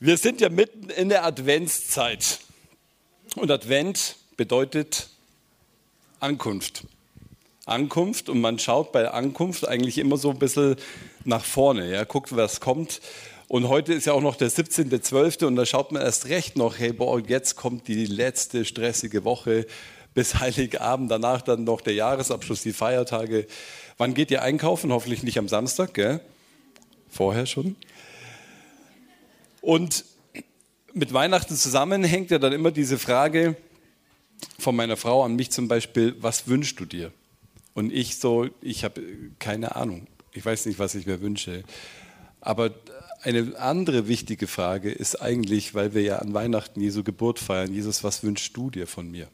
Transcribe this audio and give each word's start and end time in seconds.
Wir 0.00 0.16
sind 0.16 0.40
ja 0.40 0.48
mitten 0.48 0.90
in 0.90 1.08
der 1.08 1.24
Adventszeit. 1.24 2.38
Und 3.34 3.50
Advent 3.50 4.14
bedeutet 4.36 5.08
Ankunft. 6.20 6.84
Ankunft 7.66 8.28
und 8.28 8.40
man 8.40 8.60
schaut 8.60 8.92
bei 8.92 9.10
Ankunft 9.10 9.66
eigentlich 9.66 9.98
immer 9.98 10.16
so 10.16 10.30
ein 10.30 10.38
bisschen 10.38 10.76
nach 11.24 11.44
vorne, 11.44 11.90
ja, 11.90 12.04
guckt, 12.04 12.34
was 12.36 12.60
kommt. 12.60 13.00
Und 13.48 13.68
heute 13.68 13.92
ist 13.92 14.06
ja 14.06 14.12
auch 14.12 14.20
noch 14.20 14.36
der 14.36 14.52
17.12. 14.52 15.44
und 15.46 15.56
da 15.56 15.66
schaut 15.66 15.90
man 15.90 16.00
erst 16.00 16.28
recht 16.28 16.56
noch, 16.56 16.78
hey, 16.78 16.92
boah, 16.92 17.20
jetzt 17.20 17.56
kommt 17.56 17.88
die 17.88 18.06
letzte 18.06 18.64
stressige 18.64 19.24
Woche 19.24 19.66
bis 20.14 20.38
Heiligabend, 20.38 21.10
danach 21.10 21.42
dann 21.42 21.64
noch 21.64 21.80
der 21.80 21.94
Jahresabschluss, 21.94 22.62
die 22.62 22.72
Feiertage. 22.72 23.48
Wann 23.96 24.14
geht 24.14 24.30
ihr 24.30 24.42
einkaufen? 24.42 24.92
Hoffentlich 24.92 25.24
nicht 25.24 25.38
am 25.38 25.48
Samstag, 25.48 25.92
gell? 25.92 26.20
Vorher 27.10 27.46
schon. 27.46 27.74
Und 29.60 30.04
mit 30.92 31.12
Weihnachten 31.12 31.56
zusammen 31.56 32.04
hängt 32.04 32.30
ja 32.30 32.38
dann 32.38 32.52
immer 32.52 32.70
diese 32.70 32.98
Frage 32.98 33.56
von 34.58 34.76
meiner 34.76 34.96
Frau 34.96 35.24
an 35.24 35.36
mich 35.36 35.50
zum 35.50 35.68
Beispiel, 35.68 36.16
was 36.20 36.48
wünschst 36.48 36.78
du 36.80 36.84
dir? 36.84 37.12
Und 37.74 37.92
ich 37.92 38.16
so, 38.16 38.48
ich 38.60 38.84
habe 38.84 39.02
keine 39.38 39.76
Ahnung. 39.76 40.06
Ich 40.32 40.44
weiß 40.44 40.66
nicht, 40.66 40.78
was 40.78 40.94
ich 40.94 41.06
mir 41.06 41.20
wünsche. 41.20 41.64
Aber 42.40 42.74
eine 43.22 43.58
andere 43.58 44.08
wichtige 44.08 44.46
Frage 44.46 44.90
ist 44.90 45.20
eigentlich, 45.20 45.74
weil 45.74 45.94
wir 45.94 46.02
ja 46.02 46.16
an 46.16 46.34
Weihnachten 46.34 46.80
Jesu 46.80 47.02
Geburt 47.02 47.38
feiern, 47.38 47.72
Jesus, 47.72 48.04
was 48.04 48.22
wünschst 48.22 48.56
du 48.56 48.70
dir 48.70 48.86
von 48.86 49.10
mir? 49.10 49.28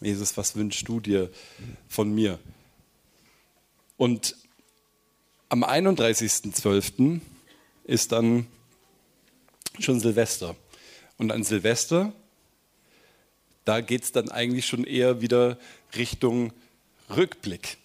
Jesus, 0.00 0.36
was 0.36 0.54
wünschst 0.56 0.86
du 0.88 1.00
dir 1.00 1.30
von 1.88 2.14
mir? 2.14 2.38
Und 3.96 4.36
am 5.48 5.64
31.12 5.64 7.20
ist 7.84 8.12
dann 8.12 8.46
schon 9.78 10.00
Silvester. 10.00 10.56
Und 11.18 11.30
an 11.30 11.44
Silvester, 11.44 12.12
da 13.64 13.80
geht 13.80 14.02
es 14.02 14.12
dann 14.12 14.30
eigentlich 14.30 14.66
schon 14.66 14.84
eher 14.84 15.20
wieder 15.20 15.58
Richtung 15.96 16.52
Rückblick. 17.14 17.78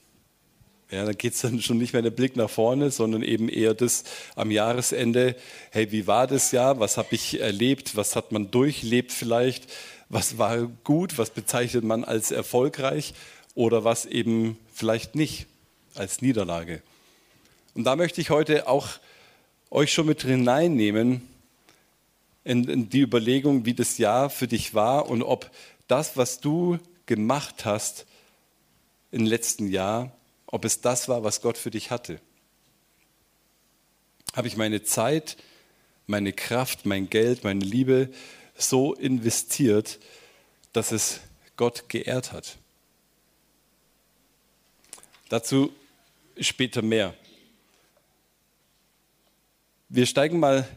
Ja, 0.92 1.06
da 1.06 1.14
geht 1.14 1.34
es 1.36 1.42
dann 1.42 1.62
schon 1.62 1.78
nicht 1.78 1.94
mehr 1.94 2.02
der 2.02 2.10
Blick 2.10 2.36
nach 2.36 2.50
vorne, 2.50 2.90
sondern 2.90 3.22
eben 3.22 3.48
eher 3.48 3.76
das 3.76 4.06
am 4.36 4.50
Jahresende, 4.50 5.36
hey, 5.70 5.92
wie 5.92 6.08
war 6.08 6.26
das 6.26 6.52
Jahr, 6.52 6.80
was 6.80 6.98
habe 6.98 7.14
ich 7.14 7.40
erlebt, 7.40 7.96
was 7.96 8.16
hat 8.16 8.32
man 8.32 8.50
durchlebt 8.50 9.12
vielleicht, 9.12 9.72
was 10.10 10.40
war 10.40 10.66
gut, 10.84 11.20
was 11.20 11.30
bezeichnet 11.30 11.84
man 11.84 12.04
als 12.04 12.32
erfolgreich 12.32 13.14
oder 13.54 13.84
was 13.84 14.08
eben 14.08 14.58
vielleicht 14.74 15.14
nicht 15.14 15.46
als 15.94 16.24
Niederlage. 16.24 16.82
Und 17.76 17.84
da 17.84 17.96
möchte 17.96 18.20
ich 18.20 18.32
heute 18.32 18.68
auch 18.68 18.88
euch 19.72 19.94
schon 19.94 20.08
mit 20.08 20.24
hineinnehmen 20.24 21.28
in, 22.44 22.90
die 22.90 23.02
Überlegung, 23.02 23.66
wie 23.66 23.74
das 23.74 23.98
Jahr 23.98 24.30
für 24.30 24.48
dich 24.48 24.74
war 24.74 25.10
und 25.10 25.22
ob 25.22 25.52
das, 25.88 26.18
was 26.18 26.40
du 26.40 26.80
gemacht 27.06 27.66
hast 27.66 28.06
im 29.12 29.26
letzten 29.26 29.68
Jahr, 29.68 30.12
ob 30.48 30.66
es 30.66 30.82
das 30.82 31.10
war, 31.10 31.24
was 31.24 31.42
Gott 31.42 31.58
für 31.58 31.72
dich 31.72 31.92
hatte. 31.92 32.20
Habe 34.34 34.48
ich 34.48 34.58
meine 34.58 34.84
Zeit, 34.84 35.38
meine 36.08 36.34
Kraft, 36.34 36.86
mein 36.86 37.10
Geld, 37.10 37.44
meine 37.44 37.64
Liebe 37.64 38.10
so 38.56 38.94
investiert, 38.94 40.00
dass 40.74 40.92
es 40.92 41.22
Gott 41.56 41.90
geehrt 41.90 42.32
hat. 42.32 42.58
Dazu 45.30 45.72
später 46.40 46.82
mehr. 46.82 47.14
Wir 49.92 50.06
steigen 50.06 50.40
mal 50.40 50.68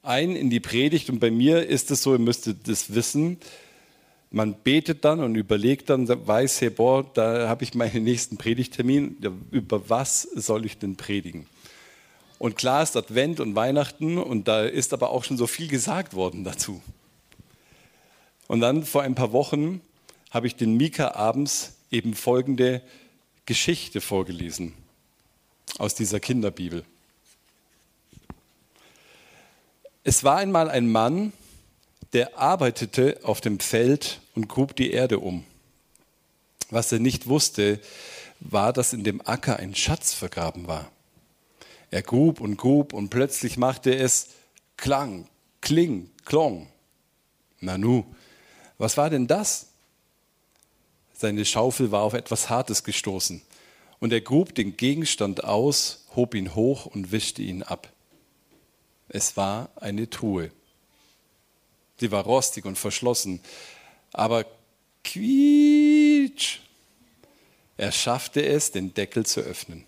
ein 0.00 0.34
in 0.34 0.48
die 0.48 0.60
Predigt 0.60 1.10
und 1.10 1.18
bei 1.18 1.30
mir 1.30 1.66
ist 1.66 1.90
es 1.90 2.02
so, 2.02 2.14
ihr 2.14 2.18
müsstet 2.18 2.68
das 2.68 2.94
wissen, 2.94 3.38
man 4.30 4.54
betet 4.54 5.04
dann 5.04 5.20
und 5.20 5.34
überlegt 5.34 5.90
dann, 5.90 6.08
weiß, 6.08 6.62
hey, 6.62 6.70
boah, 6.70 7.04
da 7.12 7.50
habe 7.50 7.64
ich 7.64 7.74
meinen 7.74 8.04
nächsten 8.04 8.38
Predigtermin, 8.38 9.18
über 9.50 9.90
was 9.90 10.22
soll 10.22 10.64
ich 10.64 10.78
denn 10.78 10.96
predigen? 10.96 11.46
Und 12.38 12.56
klar 12.56 12.82
ist 12.82 12.96
Advent 12.96 13.40
und 13.40 13.54
Weihnachten 13.54 14.16
und 14.16 14.48
da 14.48 14.64
ist 14.64 14.94
aber 14.94 15.10
auch 15.10 15.24
schon 15.24 15.36
so 15.36 15.46
viel 15.46 15.68
gesagt 15.68 16.14
worden 16.14 16.42
dazu. 16.42 16.80
Und 18.46 18.60
dann 18.60 18.84
vor 18.84 19.02
ein 19.02 19.14
paar 19.14 19.32
Wochen 19.32 19.82
habe 20.30 20.46
ich 20.46 20.56
den 20.56 20.78
Mika 20.78 21.12
abends 21.14 21.76
eben 21.90 22.14
folgende 22.14 22.80
Geschichte 23.44 24.00
vorgelesen 24.00 24.72
aus 25.76 25.94
dieser 25.94 26.20
Kinderbibel. 26.20 26.84
Es 30.08 30.22
war 30.22 30.36
einmal 30.36 30.70
ein 30.70 30.88
Mann, 30.88 31.32
der 32.12 32.38
arbeitete 32.38 33.18
auf 33.24 33.40
dem 33.40 33.58
Feld 33.58 34.20
und 34.36 34.46
grub 34.46 34.76
die 34.76 34.92
Erde 34.92 35.18
um. 35.18 35.42
Was 36.70 36.92
er 36.92 37.00
nicht 37.00 37.26
wusste, 37.26 37.80
war, 38.38 38.72
dass 38.72 38.92
in 38.92 39.02
dem 39.02 39.20
Acker 39.26 39.56
ein 39.56 39.74
Schatz 39.74 40.14
vergraben 40.14 40.68
war. 40.68 40.92
Er 41.90 42.02
grub 42.02 42.40
und 42.40 42.56
grub 42.56 42.92
und 42.92 43.08
plötzlich 43.08 43.56
machte 43.56 43.96
es 43.96 44.28
Klang, 44.76 45.26
Kling, 45.60 46.08
Klong. 46.24 46.68
Nanu, 47.58 48.04
was 48.78 48.96
war 48.96 49.10
denn 49.10 49.26
das? 49.26 49.66
Seine 51.14 51.44
Schaufel 51.44 51.90
war 51.90 52.02
auf 52.02 52.14
etwas 52.14 52.48
Hartes 52.48 52.84
gestoßen 52.84 53.42
und 53.98 54.12
er 54.12 54.20
grub 54.20 54.54
den 54.54 54.76
Gegenstand 54.76 55.42
aus, 55.42 56.06
hob 56.14 56.36
ihn 56.36 56.54
hoch 56.54 56.86
und 56.86 57.10
wischte 57.10 57.42
ihn 57.42 57.64
ab. 57.64 57.92
Es 59.08 59.36
war 59.36 59.70
eine 59.76 60.10
Truhe. 60.10 60.50
Sie 61.98 62.10
war 62.10 62.24
rostig 62.24 62.64
und 62.64 62.76
verschlossen, 62.76 63.40
aber 64.12 64.44
quietsch. 65.04 66.60
Er 67.76 67.92
schaffte 67.92 68.44
es, 68.44 68.72
den 68.72 68.94
Deckel 68.94 69.24
zu 69.24 69.40
öffnen. 69.40 69.86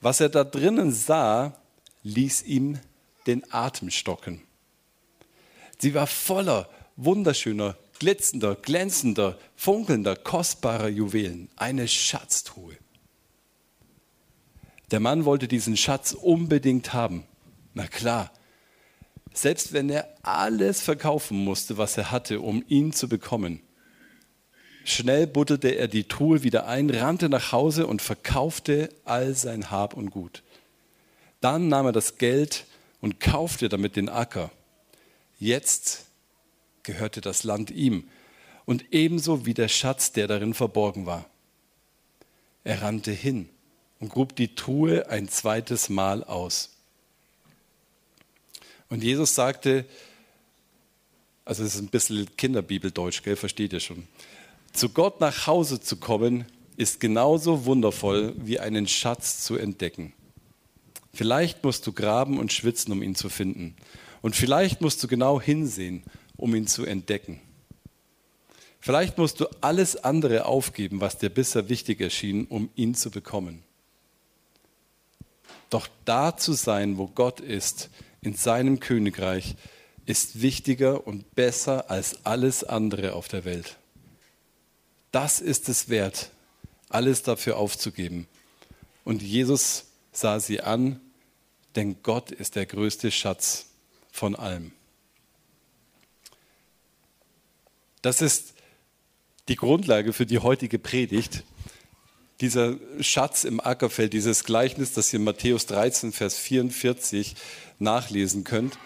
Was 0.00 0.20
er 0.20 0.28
da 0.28 0.44
drinnen 0.44 0.92
sah, 0.92 1.56
ließ 2.02 2.42
ihm 2.42 2.78
den 3.26 3.44
Atem 3.52 3.90
stocken. 3.90 4.42
Sie 5.78 5.94
war 5.94 6.06
voller 6.06 6.68
wunderschöner, 6.96 7.76
glitzender, 7.98 8.54
glänzender, 8.54 9.38
funkelnder, 9.56 10.16
kostbarer 10.16 10.88
Juwelen. 10.88 11.48
Eine 11.56 11.88
Schatztruhe. 11.88 12.76
Der 14.90 15.00
Mann 15.00 15.24
wollte 15.24 15.48
diesen 15.48 15.76
Schatz 15.76 16.12
unbedingt 16.12 16.92
haben. 16.92 17.24
Na 17.74 17.86
klar, 17.86 18.32
selbst 19.32 19.72
wenn 19.72 19.90
er 19.90 20.08
alles 20.22 20.82
verkaufen 20.82 21.44
musste, 21.44 21.78
was 21.78 21.96
er 21.96 22.10
hatte, 22.10 22.40
um 22.40 22.64
ihn 22.68 22.92
zu 22.92 23.08
bekommen. 23.08 23.60
Schnell 24.84 25.26
buddelte 25.26 25.68
er 25.68 25.88
die 25.88 26.04
Truhe 26.04 26.42
wieder 26.42 26.66
ein, 26.66 26.90
rannte 26.90 27.28
nach 27.28 27.52
Hause 27.52 27.86
und 27.86 28.02
verkaufte 28.02 28.88
all 29.04 29.34
sein 29.34 29.70
Hab 29.70 29.94
und 29.94 30.10
Gut. 30.10 30.42
Dann 31.40 31.68
nahm 31.68 31.86
er 31.86 31.92
das 31.92 32.18
Geld 32.18 32.66
und 33.00 33.20
kaufte 33.20 33.68
damit 33.68 33.96
den 33.96 34.08
Acker. 34.08 34.50
Jetzt 35.38 36.06
gehörte 36.82 37.20
das 37.20 37.44
Land 37.44 37.70
ihm 37.70 38.08
und 38.64 38.92
ebenso 38.92 39.46
wie 39.46 39.54
der 39.54 39.68
Schatz, 39.68 40.12
der 40.12 40.26
darin 40.26 40.54
verborgen 40.54 41.06
war. 41.06 41.26
Er 42.64 42.82
rannte 42.82 43.12
hin 43.12 43.48
und 44.00 44.10
grub 44.10 44.36
die 44.36 44.54
Truhe 44.54 45.08
ein 45.08 45.28
zweites 45.28 45.88
Mal 45.88 46.24
aus. 46.24 46.79
Und 48.90 49.02
Jesus 49.02 49.34
sagte, 49.34 49.86
also 51.44 51.64
es 51.64 51.74
ist 51.74 51.80
ein 51.80 51.88
bisschen 51.88 52.28
Kinderbibeldeutsch, 52.36 53.22
gell, 53.22 53.36
versteht 53.36 53.72
ihr 53.72 53.80
schon. 53.80 54.06
Zu 54.72 54.90
Gott 54.90 55.20
nach 55.20 55.46
Hause 55.46 55.80
zu 55.80 55.96
kommen, 55.96 56.44
ist 56.76 57.00
genauso 57.00 57.64
wundervoll 57.64 58.34
wie 58.36 58.60
einen 58.60 58.86
Schatz 58.86 59.42
zu 59.42 59.56
entdecken. 59.56 60.12
Vielleicht 61.12 61.64
musst 61.64 61.86
du 61.86 61.92
graben 61.92 62.38
und 62.38 62.52
schwitzen, 62.52 62.92
um 62.92 63.02
ihn 63.02 63.14
zu 63.14 63.28
finden. 63.28 63.74
Und 64.22 64.36
vielleicht 64.36 64.80
musst 64.80 65.02
du 65.02 65.08
genau 65.08 65.40
hinsehen, 65.40 66.02
um 66.36 66.54
ihn 66.54 66.66
zu 66.66 66.84
entdecken. 66.84 67.40
Vielleicht 68.80 69.18
musst 69.18 69.40
du 69.40 69.46
alles 69.60 69.96
andere 69.96 70.46
aufgeben, 70.46 71.00
was 71.00 71.18
dir 71.18 71.28
bisher 71.28 71.68
wichtig 71.68 72.00
erschien, 72.00 72.46
um 72.46 72.70
ihn 72.76 72.94
zu 72.94 73.10
bekommen. 73.10 73.62
Doch 75.68 75.86
da 76.04 76.36
zu 76.36 76.54
sein, 76.54 76.96
wo 76.96 77.06
Gott 77.06 77.40
ist, 77.40 77.90
in 78.22 78.34
seinem 78.34 78.80
Königreich 78.80 79.56
ist 80.06 80.42
wichtiger 80.42 81.06
und 81.06 81.34
besser 81.34 81.90
als 81.90 82.24
alles 82.26 82.64
andere 82.64 83.14
auf 83.14 83.28
der 83.28 83.44
Welt. 83.44 83.76
Das 85.12 85.40
ist 85.40 85.68
es 85.68 85.88
wert, 85.88 86.30
alles 86.88 87.22
dafür 87.22 87.56
aufzugeben. 87.56 88.26
Und 89.04 89.22
Jesus 89.22 89.86
sah 90.12 90.40
sie 90.40 90.60
an, 90.60 91.00
denn 91.76 92.02
Gott 92.02 92.30
ist 92.30 92.56
der 92.56 92.66
größte 92.66 93.10
Schatz 93.10 93.66
von 94.10 94.34
allem. 94.34 94.72
Das 98.02 98.22
ist 98.22 98.54
die 99.48 99.56
Grundlage 99.56 100.12
für 100.12 100.26
die 100.26 100.38
heutige 100.38 100.78
Predigt. 100.78 101.44
Dieser 102.40 102.76
Schatz 103.00 103.44
im 103.44 103.60
Ackerfeld, 103.60 104.12
dieses 104.12 104.44
Gleichnis, 104.44 104.92
das 104.92 105.12
ihr 105.12 105.18
in 105.18 105.24
Matthäus 105.24 105.66
13, 105.66 106.12
Vers 106.12 106.38
44 106.38 107.34
nachlesen 107.78 108.44
könnt. 108.44 108.78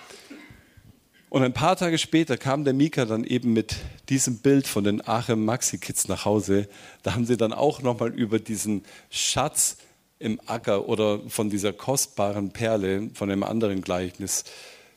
Und 1.30 1.42
ein 1.42 1.52
paar 1.52 1.76
Tage 1.76 1.98
später 1.98 2.36
kam 2.36 2.64
der 2.64 2.74
Mika 2.74 3.04
dann 3.06 3.24
eben 3.24 3.52
mit 3.52 3.76
diesem 4.08 4.38
Bild 4.38 4.68
von 4.68 4.84
den 4.84 5.00
Achem 5.00 5.44
Maxi 5.44 5.78
Kids 5.78 6.06
nach 6.06 6.24
Hause. 6.24 6.68
Da 7.02 7.14
haben 7.14 7.26
sie 7.26 7.36
dann 7.36 7.52
auch 7.52 7.82
nochmal 7.82 8.14
über 8.14 8.38
diesen 8.38 8.84
Schatz 9.10 9.78
im 10.20 10.40
Acker 10.46 10.88
oder 10.88 11.20
von 11.28 11.50
dieser 11.50 11.72
kostbaren 11.72 12.52
Perle 12.52 13.10
von 13.14 13.30
einem 13.30 13.42
anderen 13.42 13.82
Gleichnis 13.82 14.44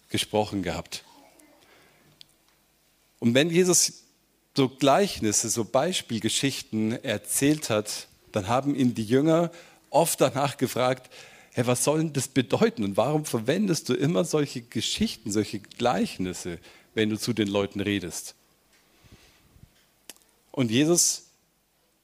gesprochen 0.09 0.61
gehabt. 0.61 1.03
Und 3.19 3.33
wenn 3.33 3.49
Jesus 3.49 4.03
so 4.55 4.69
Gleichnisse, 4.69 5.49
so 5.49 5.65
Beispielgeschichten 5.65 7.03
erzählt 7.03 7.69
hat, 7.69 8.07
dann 8.37 8.47
haben 8.47 8.75
ihn 8.75 8.93
die 8.93 9.03
Jünger 9.03 9.51
oft 9.89 10.21
danach 10.21 10.57
gefragt, 10.57 11.11
hey, 11.53 11.65
was 11.65 11.83
soll 11.83 11.97
denn 11.97 12.13
das 12.13 12.27
bedeuten 12.27 12.83
und 12.83 12.95
warum 12.95 13.25
verwendest 13.25 13.89
du 13.89 13.95
immer 13.95 14.25
solche 14.25 14.61
Geschichten, 14.61 15.31
solche 15.31 15.59
Gleichnisse, 15.59 16.59
wenn 16.93 17.09
du 17.09 17.17
zu 17.17 17.33
den 17.33 17.47
Leuten 17.47 17.79
redest? 17.79 18.35
Und 20.51 20.69
Jesus 20.69 21.23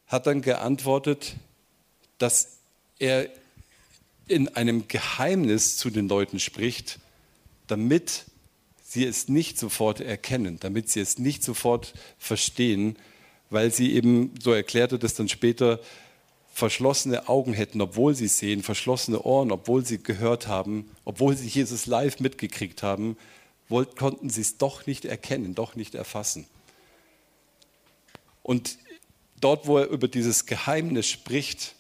hat 0.08 0.26
dann 0.26 0.42
geantwortet, 0.42 1.36
dass 2.18 2.58
er 2.98 3.30
in 4.28 4.48
einem 4.56 4.88
Geheimnis 4.88 5.78
zu 5.78 5.92
den 5.92 6.08
Leuten 6.08 6.40
spricht, 6.40 6.98
damit 7.68 8.26
sie 8.84 9.06
es 9.06 9.28
nicht 9.28 9.60
sofort 9.60 10.02
erkennen, 10.02 10.58
damit 10.60 10.90
sie 10.90 11.02
es 11.02 11.20
nicht 11.20 11.44
sofort 11.44 11.94
verstehen, 12.18 12.98
weil 13.52 13.72
sie 13.72 13.94
eben, 13.94 14.34
so 14.42 14.52
erklärte 14.52 14.98
das 14.98 15.14
dann 15.14 15.30
später, 15.30 15.80
verschlossene 16.54 17.28
Augen 17.28 17.54
hätten, 17.54 17.82
obwohl 17.82 18.14
sie 18.14 18.28
sehen, 18.28 18.62
verschlossene 18.62 19.24
Ohren, 19.24 19.52
obwohl 19.52 19.84
sie 19.84 20.02
gehört 20.02 20.48
haben, 20.48 20.90
obwohl 21.04 21.36
sie 21.36 21.48
Jesus 21.48 21.88
live 21.88 22.20
mitgekriegt 22.20 22.84
haben, 22.84 23.18
konnten 23.98 24.30
sie 24.30 24.42
es 24.42 24.58
doch 24.58 24.86
nicht 24.86 25.04
erkennen, 25.04 25.56
doch 25.56 25.76
nicht 25.76 25.96
erfassen. 25.96 26.46
Und 28.44 28.78
dort, 29.42 29.66
wo 29.66 29.80
er 29.80 29.90
über 29.90 30.08
dieses 30.08 30.46
Geheimnis 30.46 31.10
spricht, 31.10 31.74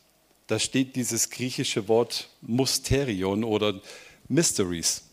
da 0.47 0.57
steht 0.57 0.95
dieses 0.95 1.29
griechische 1.29 1.87
Wort 1.87 2.29
Mysterion 2.41 3.43
oder 3.43 3.79
Mysteries 4.27 5.03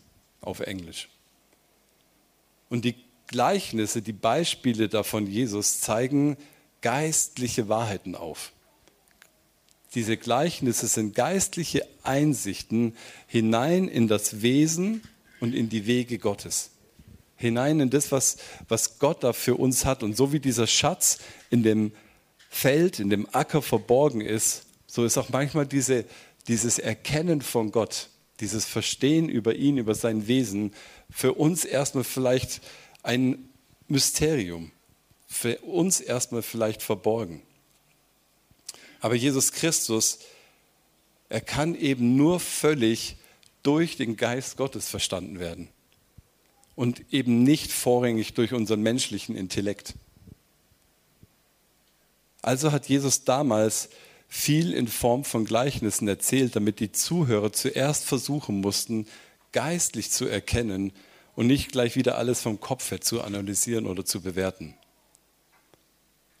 auf 0.41 0.59
Englisch. 0.61 1.07
Und 2.69 2.83
die 2.83 2.95
Gleichnisse, 3.27 4.01
die 4.01 4.11
Beispiele 4.11 4.89
davon 4.89 5.27
Jesus 5.27 5.81
zeigen 5.81 6.35
geistliche 6.81 7.69
Wahrheiten 7.69 8.15
auf. 8.15 8.51
Diese 9.93 10.15
Gleichnisse 10.15 10.87
sind 10.87 11.15
geistliche 11.15 11.85
Einsichten 12.03 12.95
hinein 13.27 13.87
in 13.87 14.07
das 14.07 14.41
Wesen 14.41 15.01
und 15.41 15.53
in 15.53 15.67
die 15.67 15.85
Wege 15.85 16.17
Gottes. 16.17 16.69
Hinein 17.35 17.79
in 17.81 17.89
das, 17.89 18.11
was, 18.11 18.37
was 18.69 18.99
Gott 18.99 19.23
da 19.23 19.33
für 19.33 19.55
uns 19.55 19.83
hat. 19.83 20.03
Und 20.03 20.15
so 20.15 20.31
wie 20.31 20.39
dieser 20.39 20.67
Schatz 20.67 21.17
in 21.49 21.63
dem 21.63 21.91
Feld, 22.49 22.99
in 22.99 23.09
dem 23.09 23.27
Acker 23.33 23.61
verborgen 23.61 24.21
ist, 24.21 24.63
so 24.87 25.03
ist 25.03 25.17
auch 25.17 25.29
manchmal 25.29 25.65
diese, 25.65 26.05
dieses 26.47 26.79
Erkennen 26.79 27.41
von 27.41 27.71
Gott, 27.71 28.09
dieses 28.39 28.65
Verstehen 28.65 29.27
über 29.27 29.55
ihn, 29.55 29.77
über 29.77 29.95
sein 29.95 30.27
Wesen, 30.27 30.73
für 31.09 31.33
uns 31.33 31.65
erstmal 31.65 32.03
vielleicht 32.03 32.61
ein 33.03 33.49
Mysterium, 33.87 34.71
für 35.27 35.57
uns 35.59 35.99
erstmal 35.99 36.41
vielleicht 36.41 36.81
verborgen. 36.81 37.41
Aber 39.01 39.15
Jesus 39.15 39.51
Christus, 39.51 40.19
er 41.27 41.41
kann 41.41 41.75
eben 41.75 42.15
nur 42.15 42.39
völlig 42.39 43.17
durch 43.63 43.97
den 43.97 44.15
Geist 44.15 44.57
Gottes 44.57 44.89
verstanden 44.89 45.39
werden 45.39 45.67
und 46.75 47.03
eben 47.11 47.43
nicht 47.43 47.71
vorrangig 47.71 48.33
durch 48.33 48.53
unseren 48.53 48.81
menschlichen 48.81 49.35
Intellekt. 49.35 49.95
Also 52.41 52.71
hat 52.71 52.87
Jesus 52.87 53.23
damals 53.23 53.89
viel 54.27 54.73
in 54.73 54.87
Form 54.87 55.23
von 55.23 55.45
Gleichnissen 55.45 56.07
erzählt, 56.07 56.55
damit 56.55 56.79
die 56.79 56.91
Zuhörer 56.91 57.51
zuerst 57.51 58.05
versuchen 58.05 58.61
mussten, 58.61 59.07
geistlich 59.51 60.11
zu 60.11 60.25
erkennen 60.25 60.93
und 61.35 61.47
nicht 61.47 61.71
gleich 61.71 61.95
wieder 61.95 62.17
alles 62.17 62.41
vom 62.41 62.59
Kopf 62.59 62.91
her 62.91 63.01
zu 63.01 63.21
analysieren 63.21 63.85
oder 63.85 64.05
zu 64.05 64.21
bewerten. 64.21 64.75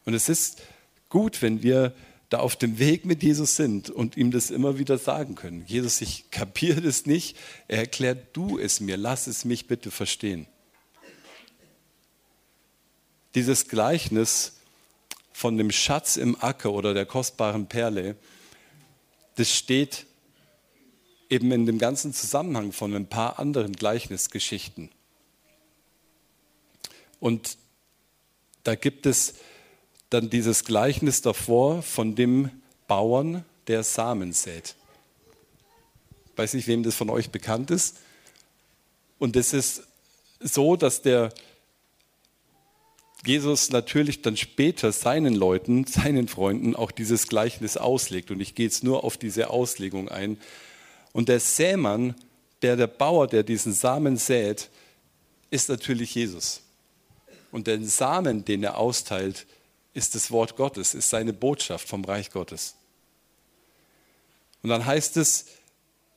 Und 0.05 0.13
es 0.13 0.29
ist 0.29 0.61
gut, 1.09 1.41
wenn 1.41 1.63
wir 1.63 1.93
da 2.31 2.39
auf 2.39 2.55
dem 2.55 2.79
Weg 2.79 3.03
mit 3.03 3.23
Jesus 3.23 3.57
sind 3.57 3.89
und 3.89 4.15
ihm 4.15 4.31
das 4.31 4.51
immer 4.51 4.79
wieder 4.79 4.97
sagen 4.97 5.35
können. 5.35 5.65
Jesus, 5.67 5.99
ich 5.99 6.31
kapiere 6.31 6.79
das 6.79 7.05
nicht, 7.05 7.35
er 7.67 7.79
erklärt 7.79 8.37
du 8.37 8.57
es 8.57 8.79
mir, 8.79 8.95
lass 8.95 9.27
es 9.27 9.43
mich 9.43 9.67
bitte 9.67 9.91
verstehen. 9.91 10.47
Dieses 13.35 13.67
Gleichnis 13.67 14.53
von 15.33 15.57
dem 15.57 15.71
Schatz 15.71 16.15
im 16.15 16.41
Acker 16.41 16.71
oder 16.71 16.93
der 16.93 17.05
kostbaren 17.05 17.67
Perle, 17.67 18.15
das 19.35 19.53
steht 19.53 20.05
eben 21.29 21.51
in 21.51 21.65
dem 21.65 21.79
ganzen 21.79 22.13
Zusammenhang 22.13 22.71
von 22.71 22.95
ein 22.95 23.07
paar 23.07 23.39
anderen 23.39 23.73
Gleichnisgeschichten. 23.73 24.89
Und 27.19 27.57
da 28.63 28.75
gibt 28.75 29.05
es 29.05 29.33
dann 30.11 30.29
dieses 30.29 30.65
Gleichnis 30.65 31.21
davor 31.21 31.81
von 31.81 32.15
dem 32.15 32.51
Bauern, 32.87 33.45
der 33.67 33.83
Samen 33.83 34.33
sät. 34.33 34.75
Weiß 36.35 36.53
nicht, 36.53 36.67
wem 36.67 36.83
das 36.83 36.95
von 36.95 37.09
euch 37.09 37.29
bekannt 37.29 37.71
ist. 37.71 37.97
Und 39.19 39.35
es 39.37 39.53
ist 39.53 39.83
so, 40.41 40.75
dass 40.75 41.01
der 41.01 41.33
Jesus 43.25 43.69
natürlich 43.69 44.21
dann 44.21 44.35
später 44.35 44.91
seinen 44.91 45.33
Leuten, 45.33 45.85
seinen 45.87 46.27
Freunden 46.27 46.75
auch 46.75 46.91
dieses 46.91 47.27
Gleichnis 47.27 47.77
auslegt. 47.77 48.31
Und 48.31 48.41
ich 48.41 48.53
gehe 48.53 48.65
jetzt 48.65 48.83
nur 48.83 49.05
auf 49.05 49.15
diese 49.15 49.49
Auslegung 49.49 50.09
ein. 50.09 50.37
Und 51.13 51.29
der 51.29 51.39
Sämann, 51.39 52.15
der, 52.63 52.75
der 52.75 52.87
Bauer, 52.87 53.27
der 53.27 53.43
diesen 53.43 53.71
Samen 53.71 54.17
sät, 54.17 54.69
ist 55.51 55.69
natürlich 55.69 56.15
Jesus. 56.15 56.63
Und 57.51 57.67
der 57.67 57.81
Samen, 57.83 58.43
den 58.43 58.63
er 58.63 58.77
austeilt, 58.77 59.45
ist 59.93 60.15
das 60.15 60.31
Wort 60.31 60.55
Gottes, 60.55 60.93
ist 60.93 61.09
seine 61.09 61.33
Botschaft 61.33 61.87
vom 61.87 62.05
Reich 62.05 62.31
Gottes. 62.31 62.75
Und 64.63 64.69
dann 64.69 64.85
heißt 64.85 65.17
es 65.17 65.47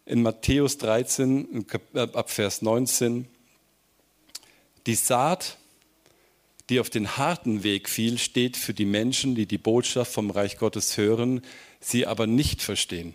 in 0.07 0.23
Matthäus 0.23 0.79
13, 0.79 1.67
äh, 1.95 2.01
ab 2.01 2.31
Vers 2.31 2.63
19, 2.63 3.27
die 4.87 4.95
Saat, 4.95 5.57
die 6.69 6.79
auf 6.79 6.91
den 6.91 7.17
harten 7.17 7.63
Weg 7.63 7.89
fiel, 7.89 8.19
steht 8.19 8.57
für 8.57 8.75
die 8.75 8.85
Menschen, 8.85 9.35
die 9.35 9.47
die 9.47 9.59
Botschaft 9.59 10.13
vom 10.13 10.31
Reich 10.31 10.59
Gottes 10.59 10.97
hören, 10.97 11.43
sie 11.81 12.07
aber 12.07 12.27
nicht 12.27 12.63
verstehen. 12.63 13.15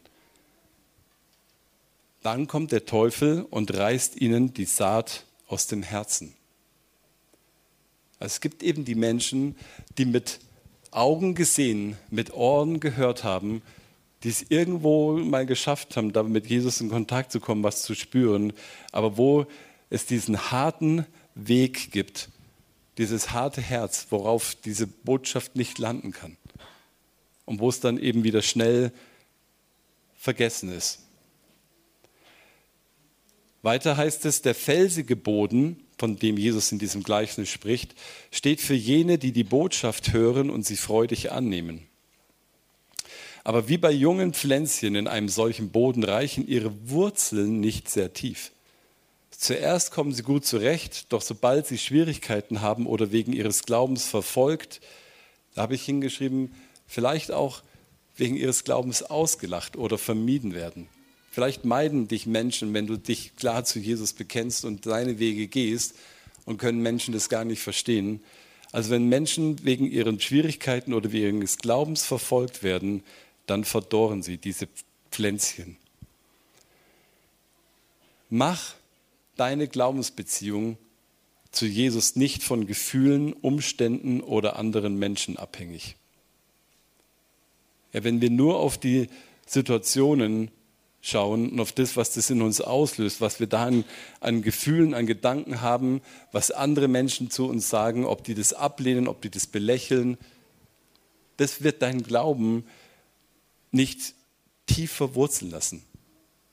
Dann 2.21 2.47
kommt 2.47 2.71
der 2.71 2.85
Teufel 2.85 3.45
und 3.49 3.73
reißt 3.73 4.17
ihnen 4.17 4.53
die 4.53 4.65
Saat 4.65 5.25
aus 5.47 5.67
dem 5.67 5.83
Herzen. 5.83 6.35
Also 8.19 8.33
es 8.33 8.41
gibt 8.41 8.61
eben 8.61 8.83
die 8.83 8.95
Menschen, 8.95 9.55
die 9.97 10.05
mit 10.05 10.39
Augen 10.91 11.35
gesehen, 11.35 11.97
mit 12.09 12.33
Ohren 12.33 12.79
gehört 12.79 13.23
haben, 13.23 13.61
die 14.23 14.29
es 14.29 14.45
irgendwo 14.49 15.17
mal 15.17 15.45
geschafft 15.45 15.95
haben, 15.95 16.11
da 16.11 16.23
mit 16.23 16.47
Jesus 16.47 16.81
in 16.81 16.89
Kontakt 16.89 17.31
zu 17.31 17.39
kommen, 17.39 17.63
was 17.63 17.83
zu 17.83 17.95
spüren, 17.95 18.53
aber 18.91 19.17
wo 19.17 19.45
es 19.89 20.05
diesen 20.05 20.51
harten 20.51 21.05
Weg 21.35 21.91
gibt, 21.91 22.29
dieses 22.97 23.31
harte 23.31 23.61
Herz, 23.61 24.07
worauf 24.09 24.55
diese 24.55 24.87
Botschaft 24.87 25.55
nicht 25.55 25.79
landen 25.79 26.11
kann 26.11 26.35
und 27.45 27.59
wo 27.59 27.69
es 27.69 27.79
dann 27.79 27.97
eben 27.97 28.23
wieder 28.23 28.41
schnell 28.41 28.91
vergessen 30.15 30.71
ist. 30.71 30.99
Weiter 33.61 33.97
heißt 33.97 34.25
es, 34.25 34.41
der 34.41 34.55
felsige 34.55 35.15
Boden 35.15 35.81
von 35.99 36.17
dem 36.17 36.37
Jesus 36.37 36.71
in 36.71 36.79
diesem 36.79 37.03
Gleichnis 37.03 37.49
spricht, 37.49 37.93
steht 38.31 38.61
für 38.61 38.73
jene, 38.73 39.17
die 39.17 39.33
die 39.33 39.43
Botschaft 39.43 40.13
hören 40.13 40.49
und 40.49 40.65
sie 40.65 40.77
freudig 40.77 41.31
annehmen. 41.31 41.85
Aber 43.43 43.67
wie 43.67 43.77
bei 43.77 43.91
jungen 43.91 44.33
Pflänzchen 44.33 44.95
in 44.95 45.07
einem 45.07 45.29
solchen 45.29 45.71
Boden 45.71 46.03
reichen 46.03 46.47
ihre 46.47 46.71
Wurzeln 46.89 47.59
nicht 47.59 47.89
sehr 47.89 48.13
tief. 48.13 48.51
Zuerst 49.31 49.91
kommen 49.91 50.13
sie 50.13 50.23
gut 50.23 50.45
zurecht, 50.45 51.11
doch 51.13 51.21
sobald 51.21 51.65
sie 51.65 51.77
Schwierigkeiten 51.77 52.61
haben 52.61 52.85
oder 52.85 53.11
wegen 53.11 53.31
ihres 53.31 53.63
Glaubens 53.63 54.05
verfolgt, 54.05 54.81
da 55.55 55.63
habe 55.63 55.75
ich 55.75 55.83
hingeschrieben, 55.83 56.53
vielleicht 56.87 57.31
auch 57.31 57.63
wegen 58.15 58.35
ihres 58.35 58.63
Glaubens 58.63 59.01
ausgelacht 59.03 59.77
oder 59.77 59.97
vermieden 59.97 60.53
werden. 60.53 60.87
Vielleicht 61.39 61.63
meiden 61.63 62.09
dich 62.09 62.25
Menschen, 62.25 62.73
wenn 62.73 62.85
du 62.85 62.97
dich 62.97 63.33
klar 63.37 63.63
zu 63.63 63.79
Jesus 63.79 64.11
bekennst 64.11 64.65
und 64.65 64.85
deine 64.85 65.19
Wege 65.19 65.47
gehst 65.47 65.95
und 66.43 66.57
können 66.57 66.81
Menschen 66.81 67.13
das 67.13 67.29
gar 67.29 67.45
nicht 67.45 67.61
verstehen. 67.61 68.21
Also 68.73 68.89
wenn 68.89 69.07
Menschen 69.07 69.63
wegen 69.63 69.89
ihren 69.89 70.19
Schwierigkeiten 70.19 70.93
oder 70.93 71.13
wegen 71.13 71.39
des 71.39 71.57
Glaubens 71.57 72.03
verfolgt 72.03 72.61
werden, 72.61 73.03
dann 73.45 73.63
verdorren 73.63 74.21
sie, 74.21 74.35
diese 74.35 74.67
Pflänzchen. 75.11 75.77
Mach 78.29 78.73
deine 79.37 79.69
Glaubensbeziehung 79.69 80.77
zu 81.51 81.67
Jesus 81.67 82.17
nicht 82.17 82.43
von 82.43 82.67
Gefühlen, 82.67 83.31
Umständen 83.31 84.19
oder 84.19 84.57
anderen 84.57 84.99
Menschen 84.99 85.37
abhängig. 85.37 85.95
Ja, 87.93 88.03
wenn 88.03 88.19
wir 88.19 88.29
nur 88.29 88.59
auf 88.59 88.77
die 88.77 89.07
Situationen 89.45 90.51
schauen 91.01 91.51
und 91.51 91.59
auf 91.59 91.71
das, 91.71 91.95
was 91.95 92.13
das 92.13 92.29
in 92.29 92.41
uns 92.41 92.61
auslöst, 92.61 93.21
was 93.21 93.39
wir 93.39 93.47
da 93.47 93.65
an, 93.65 93.85
an, 94.19 94.41
Gefühlen, 94.41 94.93
an 94.93 95.05
Gedanken 95.05 95.61
haben, 95.61 96.01
was 96.31 96.51
andere 96.51 96.87
Menschen 96.87 97.31
zu 97.31 97.47
uns 97.47 97.69
sagen, 97.69 98.05
ob 98.05 98.23
die 98.23 98.35
das 98.35 98.53
ablehnen, 98.53 99.07
ob 99.07 99.21
die 99.21 99.29
das 99.29 99.47
belächeln, 99.47 100.17
das 101.37 101.63
wird 101.63 101.81
deinen 101.81 102.03
Glauben 102.03 102.65
nicht 103.71 104.13
tief 104.65 104.91
verwurzeln 104.91 105.51
lassen. 105.51 105.83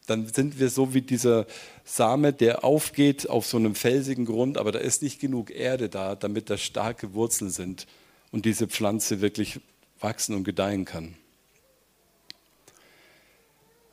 Dann 0.06 0.28
sind 0.28 0.60
wir 0.60 0.70
so 0.70 0.94
wie 0.94 1.02
dieser 1.02 1.46
Same, 1.84 2.32
der 2.32 2.62
aufgeht 2.62 3.28
auf 3.28 3.46
so 3.46 3.56
einem 3.56 3.74
felsigen 3.74 4.24
Grund, 4.24 4.56
aber 4.58 4.70
da 4.70 4.78
ist 4.78 5.02
nicht 5.02 5.20
genug 5.20 5.50
Erde 5.50 5.88
da, 5.88 6.14
damit 6.14 6.48
da 6.48 6.56
starke 6.56 7.14
Wurzeln 7.14 7.50
sind 7.50 7.88
und 8.30 8.44
diese 8.44 8.68
Pflanze 8.68 9.20
wirklich 9.20 9.60
wachsen 9.98 10.36
und 10.36 10.44
gedeihen 10.44 10.84
kann. 10.84 11.16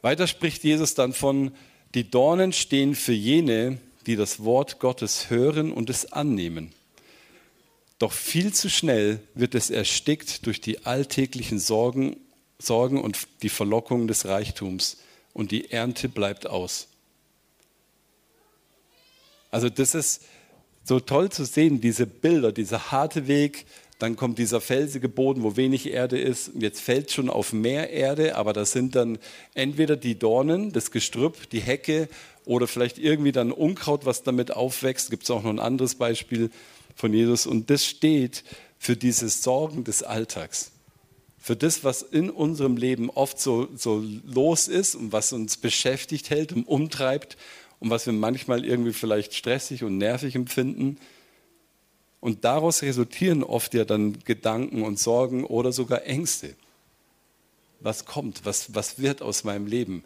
Weiter 0.04 0.28
spricht 0.28 0.66
Jesus 0.66 0.96
dann 0.96 1.14
von, 1.14 1.54
die 1.96 2.10
Dornen 2.10 2.52
stehen 2.52 2.94
für 2.94 3.14
jene, 3.14 3.78
die 4.06 4.18
das 4.18 4.44
Wort 4.44 4.80
Gottes 4.80 5.30
hören 5.30 5.72
und 5.72 5.90
es 5.90 6.12
annehmen. 6.12 6.74
Doch 8.00 8.12
viel 8.12 8.54
zu 8.54 8.70
schnell 8.70 9.22
wird 9.34 9.56
es 9.56 9.70
erstickt 9.70 10.46
durch 10.46 10.60
die 10.60 10.86
alltäglichen 10.86 11.58
Sorgen, 11.58 12.18
Sorgen 12.60 13.02
und 13.02 13.18
die 13.44 13.50
Verlockung 13.50 14.08
des 14.08 14.26
Reichtums 14.26 14.98
und 15.32 15.52
die 15.52 15.72
Ernte 15.72 16.10
bleibt 16.10 16.48
aus. 16.48 16.90
Also 19.52 19.70
das 19.70 19.96
ist 19.96 20.24
so 20.84 21.00
toll 21.00 21.32
zu 21.32 21.46
sehen, 21.46 21.80
diese 21.80 22.08
Bilder, 22.08 22.52
dieser 22.52 22.92
harte 22.92 23.28
Weg, 23.28 23.66
dann 24.04 24.18
kommt 24.18 24.38
dieser 24.38 24.60
felsige 24.60 25.08
Boden, 25.08 25.44
wo 25.44 25.56
wenig 25.56 25.90
Erde 25.90 26.20
ist. 26.20 26.52
Jetzt 26.60 26.82
fällt 26.82 27.10
schon 27.10 27.30
auf 27.30 27.54
mehr 27.54 27.90
Erde, 27.90 28.36
aber 28.36 28.52
das 28.52 28.74
sind 28.74 28.96
dann 28.96 29.18
entweder 29.54 29.96
die 29.96 30.20
Dornen, 30.20 30.74
das 30.74 30.92
Gestrüpp, 30.92 31.50
die 31.52 31.62
Hecke 31.62 32.10
oder 32.44 32.68
vielleicht 32.68 32.98
irgendwie 32.98 33.32
dann 33.32 33.54
Unkraut, 33.54 34.06
was 34.06 34.22
damit 34.22 34.52
aufwächst. 34.52 35.10
Gibt 35.10 35.24
es 35.24 35.32
auch 35.32 35.42
noch 35.44 35.50
ein 35.50 35.60
anderes 35.60 35.96
Beispiel 35.96 36.50
von 36.96 37.14
Jesus. 37.14 37.46
Und 37.46 37.70
das 37.70 37.86
steht 37.86 38.44
für 38.78 38.98
diese 38.98 39.30
Sorgen 39.30 39.86
des 39.86 40.04
Alltags. 40.04 40.72
Für 41.40 41.56
das, 41.56 41.86
was 41.86 42.02
in 42.02 42.30
unserem 42.30 42.76
Leben 42.76 43.10
oft 43.10 43.40
so, 43.40 43.70
so 43.74 44.04
los 44.26 44.68
ist 44.68 44.96
und 44.96 45.14
was 45.14 45.32
uns 45.32 45.56
beschäftigt 45.56 46.30
hält 46.30 46.52
und 46.52 46.68
umtreibt 46.68 47.38
und 47.80 47.90
was 47.90 48.06
wir 48.06 48.12
manchmal 48.12 48.66
irgendwie 48.66 48.92
vielleicht 48.92 49.34
stressig 49.34 49.86
und 49.86 49.98
nervig 49.98 50.36
empfinden. 50.36 50.98
Und 52.24 52.46
daraus 52.46 52.84
resultieren 52.84 53.44
oft 53.44 53.74
ja 53.74 53.84
dann 53.84 54.18
Gedanken 54.24 54.84
und 54.84 54.98
Sorgen 54.98 55.44
oder 55.44 55.74
sogar 55.74 56.06
Ängste. 56.06 56.56
Was 57.82 58.06
kommt? 58.06 58.46
Was, 58.46 58.74
was 58.74 58.98
wird 58.98 59.22
aus 59.22 59.44
meinem 59.44 59.68
Leben? 59.68 60.06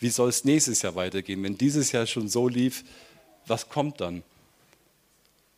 Wie 0.00 0.08
soll 0.08 0.28
es 0.28 0.42
nächstes 0.42 0.82
Jahr 0.82 0.96
weitergehen? 0.96 1.40
Wenn 1.44 1.56
dieses 1.56 1.92
Jahr 1.92 2.06
schon 2.06 2.28
so 2.28 2.48
lief, 2.48 2.82
was 3.46 3.68
kommt 3.68 4.00
dann? 4.00 4.24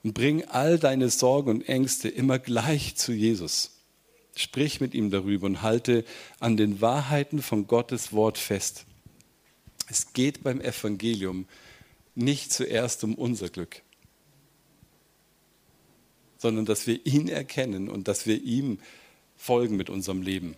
Und 0.03 0.13
bring 0.13 0.45
all 0.45 0.79
deine 0.79 1.09
Sorgen 1.09 1.49
und 1.49 1.69
Ängste 1.71 2.11
immer 2.11 2.39
gleich 2.39 2.97
zu 2.97 3.15
Jesus. 3.15 3.71
Sprich 4.37 4.83
mit 4.83 4.93
ihm 4.93 5.11
darüber 5.11 5.47
und 5.47 5.63
halte 5.63 6.05
an 6.39 6.59
den 6.59 6.83
Wahrheiten 6.83 7.41
von 7.41 7.67
Gottes 7.67 8.13
Wort 8.13 8.37
fest. 8.37 8.85
Es 9.89 10.13
geht 10.13 10.43
beim 10.43 10.61
Evangelium 10.61 11.47
nicht 12.15 12.53
zuerst 12.53 13.05
um 13.05 13.15
unser 13.15 13.49
Glück 13.49 13.81
sondern 16.45 16.67
dass 16.67 16.87
wir 16.87 17.07
ihn 17.07 17.29
erkennen 17.29 17.89
und 17.89 18.07
dass 18.07 18.27
wir 18.27 18.43
ihm 18.43 18.79
folgen 19.39 19.79
mit 19.79 19.89
unserem 19.89 20.21
Leben. 20.21 20.57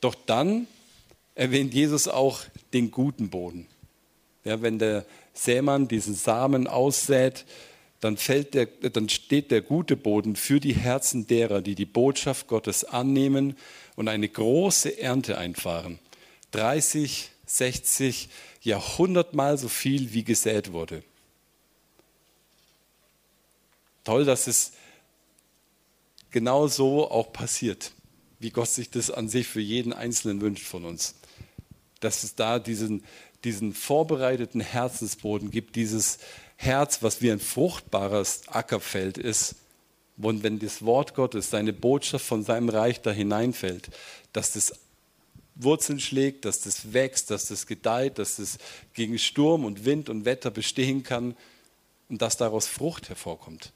Doch 0.00 0.16
dann 0.26 0.66
erwähnt 1.36 1.72
Jesus 1.72 2.08
auch 2.08 2.40
den 2.72 2.90
guten 2.90 3.30
Boden. 3.30 3.68
Ja, 4.42 4.60
wenn 4.60 4.80
der 4.80 5.06
Sämann 5.34 5.86
diesen 5.86 6.16
Samen 6.16 6.66
aussät, 6.66 7.44
dann, 8.00 8.16
fällt 8.16 8.54
der, 8.54 8.66
dann 8.66 9.08
steht 9.08 9.52
der 9.52 9.62
gute 9.62 9.96
Boden 9.96 10.34
für 10.34 10.58
die 10.58 10.74
Herzen 10.74 11.28
derer, 11.28 11.62
die 11.62 11.76
die 11.76 11.86
Botschaft 11.86 12.48
Gottes 12.48 12.82
annehmen 12.82 13.56
und 13.94 14.08
eine 14.08 14.28
große 14.28 14.98
Ernte 14.98 15.38
einfahren. 15.38 16.00
30, 16.50 17.30
60, 17.46 18.28
Jahrhundertmal 18.62 19.58
so 19.58 19.68
viel, 19.68 20.12
wie 20.12 20.24
gesät 20.24 20.72
wurde. 20.72 21.04
Toll, 24.06 24.24
dass 24.24 24.46
es 24.46 24.70
genau 26.30 26.68
so 26.68 27.10
auch 27.10 27.32
passiert, 27.32 27.90
wie 28.38 28.50
Gott 28.50 28.68
sich 28.68 28.88
das 28.88 29.10
an 29.10 29.28
sich 29.28 29.48
für 29.48 29.60
jeden 29.60 29.92
Einzelnen 29.92 30.40
wünscht 30.40 30.64
von 30.64 30.84
uns. 30.84 31.16
Dass 31.98 32.22
es 32.22 32.36
da 32.36 32.60
diesen, 32.60 33.02
diesen 33.42 33.74
vorbereiteten 33.74 34.60
Herzensboden 34.60 35.50
gibt, 35.50 35.74
dieses 35.74 36.18
Herz, 36.54 37.02
was 37.02 37.20
wie 37.20 37.32
ein 37.32 37.40
fruchtbares 37.40 38.42
Ackerfeld 38.46 39.18
ist. 39.18 39.56
Und 40.18 40.44
wenn 40.44 40.60
das 40.60 40.84
Wort 40.84 41.16
Gottes, 41.16 41.50
seine 41.50 41.72
Botschaft 41.72 42.24
von 42.24 42.44
seinem 42.44 42.68
Reich 42.68 43.02
da 43.02 43.10
hineinfällt, 43.10 43.90
dass 44.32 44.52
das 44.52 44.72
Wurzeln 45.56 45.98
schlägt, 45.98 46.44
dass 46.44 46.60
das 46.60 46.92
wächst, 46.92 47.32
dass 47.32 47.48
das 47.48 47.66
gedeiht, 47.66 48.20
dass 48.20 48.36
das 48.36 48.58
gegen 48.94 49.18
Sturm 49.18 49.64
und 49.64 49.84
Wind 49.84 50.08
und 50.08 50.24
Wetter 50.24 50.52
bestehen 50.52 51.02
kann 51.02 51.36
und 52.08 52.22
dass 52.22 52.36
daraus 52.36 52.68
Frucht 52.68 53.08
hervorkommt. 53.08 53.72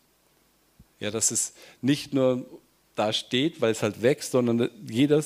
Ja, 1.00 1.10
dass 1.10 1.30
es 1.30 1.54
nicht 1.80 2.12
nur 2.12 2.46
da 2.94 3.12
steht, 3.12 3.60
weil 3.60 3.72
es 3.72 3.82
halt 3.82 4.02
wächst, 4.02 4.32
sondern 4.32 4.70
jeder 4.88 5.24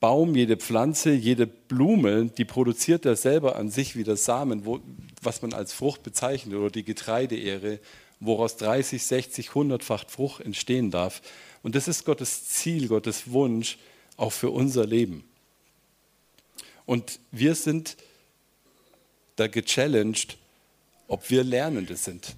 Baum, 0.00 0.34
jede 0.34 0.56
Pflanze, 0.56 1.12
jede 1.12 1.46
Blume, 1.46 2.26
die 2.26 2.44
produziert 2.44 3.04
ja 3.04 3.14
selber 3.14 3.56
an 3.56 3.70
sich 3.70 3.96
wieder 3.96 4.16
Samen, 4.16 4.64
wo, 4.64 4.80
was 5.22 5.42
man 5.42 5.52
als 5.52 5.72
Frucht 5.72 6.02
bezeichnet, 6.02 6.54
oder 6.54 6.70
die 6.70 6.84
Getreideehre, 6.84 7.78
woraus 8.20 8.56
30, 8.56 9.04
60, 9.04 9.48
100-fach 9.50 10.08
Frucht 10.08 10.40
entstehen 10.40 10.90
darf. 10.90 11.20
Und 11.62 11.74
das 11.74 11.88
ist 11.88 12.04
Gottes 12.04 12.48
Ziel, 12.48 12.88
Gottes 12.88 13.30
Wunsch, 13.30 13.78
auch 14.16 14.32
für 14.32 14.50
unser 14.50 14.86
Leben. 14.86 15.24
Und 16.86 17.18
wir 17.32 17.54
sind 17.54 17.96
da 19.36 19.48
gechallenged, 19.48 20.38
ob 21.08 21.28
wir 21.28 21.44
Lernende 21.44 21.96
sind 21.96 22.34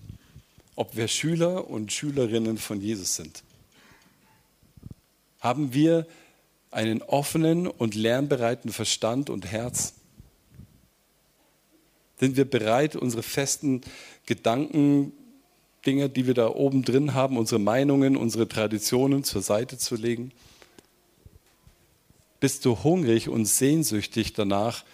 ob 0.78 0.96
wir 0.96 1.08
Schüler 1.08 1.68
und 1.68 1.92
Schülerinnen 1.92 2.56
von 2.56 2.80
Jesus 2.80 3.16
sind. 3.16 3.42
Haben 5.40 5.74
wir 5.74 6.06
einen 6.70 7.02
offenen 7.02 7.66
und 7.66 7.96
lernbereiten 7.96 8.70
Verstand 8.70 9.28
und 9.28 9.50
Herz? 9.50 9.94
Sind 12.20 12.36
wir 12.36 12.44
bereit, 12.44 12.94
unsere 12.94 13.24
festen 13.24 13.80
Gedanken, 14.26 15.12
Dinge, 15.84 16.08
die 16.08 16.28
wir 16.28 16.34
da 16.34 16.48
oben 16.48 16.84
drin 16.84 17.12
haben, 17.12 17.38
unsere 17.38 17.60
Meinungen, 17.60 18.16
unsere 18.16 18.46
Traditionen 18.48 19.24
zur 19.24 19.42
Seite 19.42 19.78
zu 19.78 19.96
legen? 19.96 20.30
Bist 22.38 22.64
du 22.64 22.84
hungrig 22.84 23.28
und 23.28 23.46
sehnsüchtig 23.46 24.32
danach, 24.32 24.84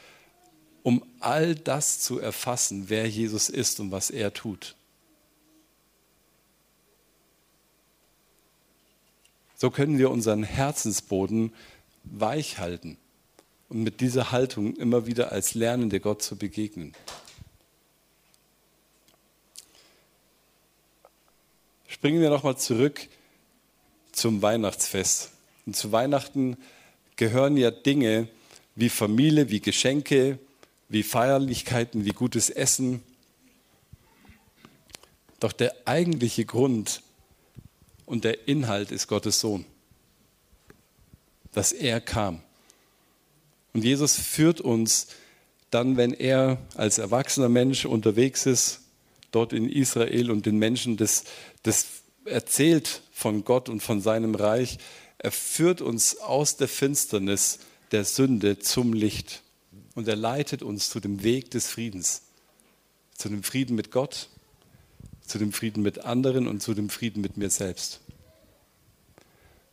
um 0.82 1.04
all 1.20 1.54
das 1.54 2.00
zu 2.00 2.18
erfassen, 2.18 2.88
wer 2.88 3.06
Jesus 3.06 3.50
ist 3.50 3.80
und 3.80 3.90
was 3.90 4.08
er 4.08 4.32
tut? 4.32 4.76
So 9.56 9.70
können 9.70 9.98
wir 9.98 10.10
unseren 10.10 10.42
Herzensboden 10.42 11.52
weich 12.04 12.58
halten 12.58 12.98
und 13.68 13.82
mit 13.82 14.00
dieser 14.00 14.32
Haltung 14.32 14.76
immer 14.76 15.06
wieder 15.06 15.32
als 15.32 15.54
Lernende 15.54 16.00
Gott 16.00 16.22
zu 16.22 16.36
begegnen. 16.36 16.92
Springen 21.86 22.20
wir 22.20 22.30
nochmal 22.30 22.58
zurück 22.58 23.08
zum 24.12 24.42
Weihnachtsfest. 24.42 25.30
Und 25.66 25.76
zu 25.76 25.92
Weihnachten 25.92 26.56
gehören 27.16 27.56
ja 27.56 27.70
Dinge 27.70 28.28
wie 28.74 28.88
Familie, 28.88 29.50
wie 29.50 29.60
Geschenke, 29.60 30.38
wie 30.88 31.02
Feierlichkeiten, 31.02 32.04
wie 32.04 32.10
gutes 32.10 32.50
Essen. 32.50 33.02
Doch 35.40 35.52
der 35.52 35.74
eigentliche 35.84 36.44
Grund, 36.44 37.02
und 38.06 38.24
der 38.24 38.48
Inhalt 38.48 38.90
ist 38.90 39.08
Gottes 39.08 39.40
Sohn. 39.40 39.64
Dass 41.52 41.72
er 41.72 42.00
kam. 42.00 42.40
Und 43.72 43.84
Jesus 43.84 44.16
führt 44.16 44.60
uns 44.60 45.08
dann, 45.70 45.96
wenn 45.96 46.12
er 46.12 46.58
als 46.76 46.98
erwachsener 46.98 47.48
Mensch 47.48 47.84
unterwegs 47.84 48.46
ist, 48.46 48.80
dort 49.32 49.52
in 49.52 49.68
Israel 49.68 50.30
und 50.30 50.46
den 50.46 50.58
Menschen 50.58 50.96
das, 50.96 51.24
das 51.64 51.86
erzählt 52.24 53.02
von 53.12 53.44
Gott 53.44 53.68
und 53.68 53.80
von 53.82 54.00
seinem 54.00 54.34
Reich, 54.34 54.78
Er 55.18 55.32
führt 55.32 55.80
uns 55.80 56.18
aus 56.18 56.56
der 56.56 56.68
Finsternis 56.68 57.58
der 57.92 58.04
Sünde 58.04 58.58
zum 58.58 58.92
Licht. 58.92 59.42
Und 59.94 60.06
er 60.06 60.16
leitet 60.16 60.62
uns 60.62 60.90
zu 60.90 61.00
dem 61.00 61.22
Weg 61.22 61.50
des 61.50 61.66
Friedens. 61.68 62.22
Zu 63.16 63.28
dem 63.28 63.42
Frieden 63.42 63.74
mit 63.74 63.90
Gott, 63.90 64.28
zu 65.26 65.38
dem 65.38 65.52
Frieden 65.52 65.82
mit 65.82 66.04
anderen 66.04 66.46
und 66.46 66.62
zu 66.62 66.74
dem 66.74 66.88
Frieden 66.88 67.20
mit 67.20 67.36
mir 67.36 67.50
selbst. 67.50 68.00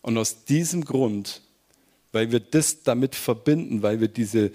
Und 0.01 0.17
aus 0.17 0.45
diesem 0.45 0.85
Grund, 0.85 1.41
weil 2.11 2.31
wir 2.31 2.39
das 2.39 2.83
damit 2.83 3.15
verbinden, 3.15 3.83
weil 3.83 3.99
wir 3.99 4.07
diese, 4.07 4.51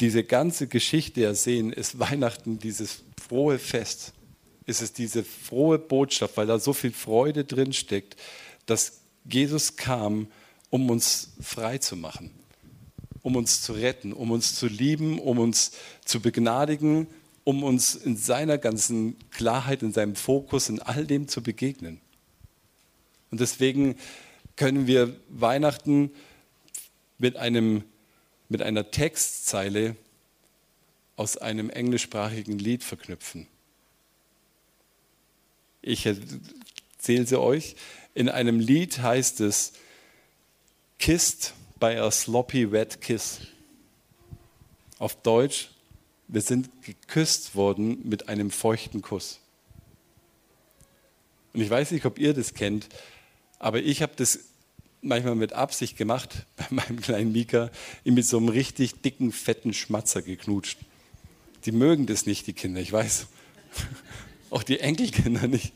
diese 0.00 0.24
ganze 0.24 0.66
Geschichte 0.66 1.20
ja 1.20 1.34
sehen, 1.34 1.72
ist 1.72 1.98
Weihnachten 1.98 2.58
dieses 2.58 3.02
frohe 3.28 3.58
Fest. 3.58 4.12
Ist 4.66 4.82
es 4.82 4.92
diese 4.92 5.24
frohe 5.24 5.78
Botschaft, 5.78 6.36
weil 6.36 6.46
da 6.46 6.58
so 6.58 6.72
viel 6.72 6.92
Freude 6.92 7.44
drin 7.44 7.72
steckt, 7.72 8.16
dass 8.66 9.00
Jesus 9.24 9.76
kam, 9.76 10.28
um 10.70 10.88
uns 10.90 11.32
frei 11.40 11.78
zu 11.78 11.96
machen, 11.96 12.30
um 13.22 13.36
uns 13.36 13.62
zu 13.62 13.72
retten, 13.72 14.12
um 14.12 14.30
uns 14.30 14.54
zu 14.54 14.66
lieben, 14.66 15.18
um 15.18 15.38
uns 15.38 15.72
zu 16.04 16.20
begnadigen, 16.20 17.06
um 17.44 17.64
uns 17.64 17.94
in 17.94 18.16
seiner 18.16 18.58
ganzen 18.58 19.16
Klarheit, 19.30 19.82
in 19.82 19.92
seinem 19.92 20.14
Fokus, 20.14 20.68
in 20.68 20.80
all 20.80 21.06
dem 21.06 21.28
zu 21.28 21.42
begegnen. 21.42 22.00
Und 23.30 23.40
deswegen 23.40 23.96
können 24.56 24.86
wir 24.86 25.16
Weihnachten 25.28 26.10
mit, 27.18 27.36
einem, 27.36 27.84
mit 28.48 28.62
einer 28.62 28.90
Textzeile 28.90 29.96
aus 31.16 31.36
einem 31.36 31.70
englischsprachigen 31.70 32.58
Lied 32.58 32.84
verknüpfen. 32.84 33.46
Ich 35.80 36.06
erzähle 36.06 37.26
sie 37.26 37.40
euch. 37.40 37.76
In 38.14 38.28
einem 38.28 38.60
Lied 38.60 38.98
heißt 38.98 39.40
es, 39.40 39.72
Kissed 40.98 41.54
by 41.80 41.96
a 41.96 42.12
sloppy 42.12 42.70
wet 42.70 43.00
kiss. 43.00 43.40
Auf 45.00 45.20
Deutsch, 45.22 45.71
wir 46.32 46.40
sind 46.40 46.70
geküsst 46.82 47.54
worden 47.54 47.98
mit 48.04 48.30
einem 48.30 48.50
feuchten 48.50 49.02
Kuss. 49.02 49.38
Und 51.52 51.60
ich 51.60 51.68
weiß 51.68 51.90
nicht, 51.90 52.06
ob 52.06 52.18
ihr 52.18 52.32
das 52.32 52.54
kennt, 52.54 52.88
aber 53.58 53.80
ich 53.80 54.00
habe 54.00 54.12
das 54.16 54.40
manchmal 55.02 55.34
mit 55.34 55.52
Absicht 55.52 55.98
gemacht, 55.98 56.46
bei 56.56 56.66
meinem 56.70 57.00
kleinen 57.00 57.32
Mika, 57.32 57.70
ihn 58.02 58.14
mit 58.14 58.26
so 58.26 58.38
einem 58.38 58.48
richtig 58.48 59.02
dicken, 59.02 59.30
fetten 59.30 59.74
Schmatzer 59.74 60.22
geknutscht. 60.22 60.78
Die 61.66 61.72
mögen 61.72 62.06
das 62.06 62.24
nicht, 62.24 62.46
die 62.46 62.54
Kinder, 62.54 62.80
ich 62.80 62.92
weiß. 62.92 63.26
Auch 64.50 64.62
die 64.62 64.80
Enkelkinder 64.80 65.46
nicht. 65.46 65.74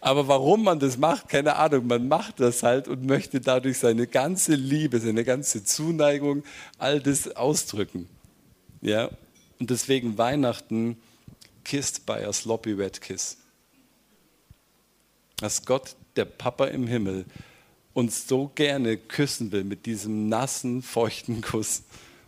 Aber 0.00 0.26
warum 0.26 0.64
man 0.64 0.78
das 0.78 0.96
macht, 0.96 1.28
keine 1.28 1.56
Ahnung. 1.56 1.86
Man 1.86 2.08
macht 2.08 2.40
das 2.40 2.62
halt 2.62 2.88
und 2.88 3.04
möchte 3.04 3.40
dadurch 3.40 3.78
seine 3.78 4.06
ganze 4.06 4.54
Liebe, 4.54 5.00
seine 5.00 5.24
ganze 5.24 5.64
Zuneigung, 5.64 6.44
all 6.78 7.00
das 7.00 7.36
ausdrücken. 7.36 8.08
Ja? 8.80 9.10
Und 9.58 9.70
deswegen 9.70 10.18
Weihnachten 10.18 10.96
kissed 11.64 12.06
by 12.06 12.24
a 12.24 12.32
sloppy 12.32 12.78
wet 12.78 13.00
kiss. 13.00 13.38
Dass 15.38 15.64
Gott, 15.64 15.96
der 16.16 16.24
Papa 16.24 16.66
im 16.66 16.86
Himmel, 16.86 17.26
uns 17.92 18.28
so 18.28 18.50
gerne 18.54 18.96
küssen 18.96 19.52
will 19.52 19.64
mit 19.64 19.86
diesem 19.86 20.28
nassen, 20.28 20.82
feuchten 20.82 21.40
Kuss, 21.40 21.82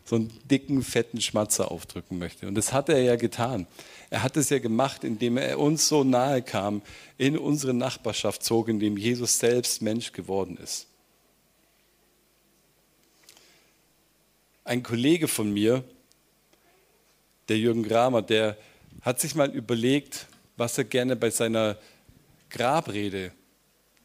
so 0.05 0.17
einen 0.17 0.33
dicken, 0.51 0.83
fetten 0.83 1.21
Schmatzer 1.21 1.71
aufdrücken 1.71 2.19
möchte. 2.19 2.49
Und 2.49 2.55
das 2.55 2.73
hat 2.73 2.89
er 2.89 3.01
ja 3.03 3.17
getan. 3.17 3.67
Er 4.09 4.23
hat 4.23 4.39
es 4.39 4.49
ja 4.49 4.59
gemacht, 4.59 5.05
indem 5.05 5.37
er 5.37 5.59
uns 5.59 5.87
so 5.87 6.03
nahe 6.03 6.41
kam, 6.41 6.81
in 7.19 7.37
unsere 7.37 7.75
Nachbarschaft 7.75 8.43
zog, 8.43 8.69
indem 8.69 8.97
Jesus 8.97 9.39
selbst 9.39 9.83
Mensch 9.83 10.13
geworden 10.13 10.57
ist. 10.57 10.87
Ein 14.65 14.83
Kollege 14.83 15.29
von 15.29 15.53
mir, 15.53 15.85
der 17.49 17.59
Jürgen 17.59 17.85
Kramer, 17.85 18.23
der 18.23 18.57
hat 19.03 19.21
sich 19.21 19.35
mal 19.35 19.51
überlegt, 19.51 20.27
was 20.57 20.77
er 20.79 20.85
gerne 20.85 21.17
bei 21.17 21.31
seiner 21.31 21.77
Grabrede 22.51 23.33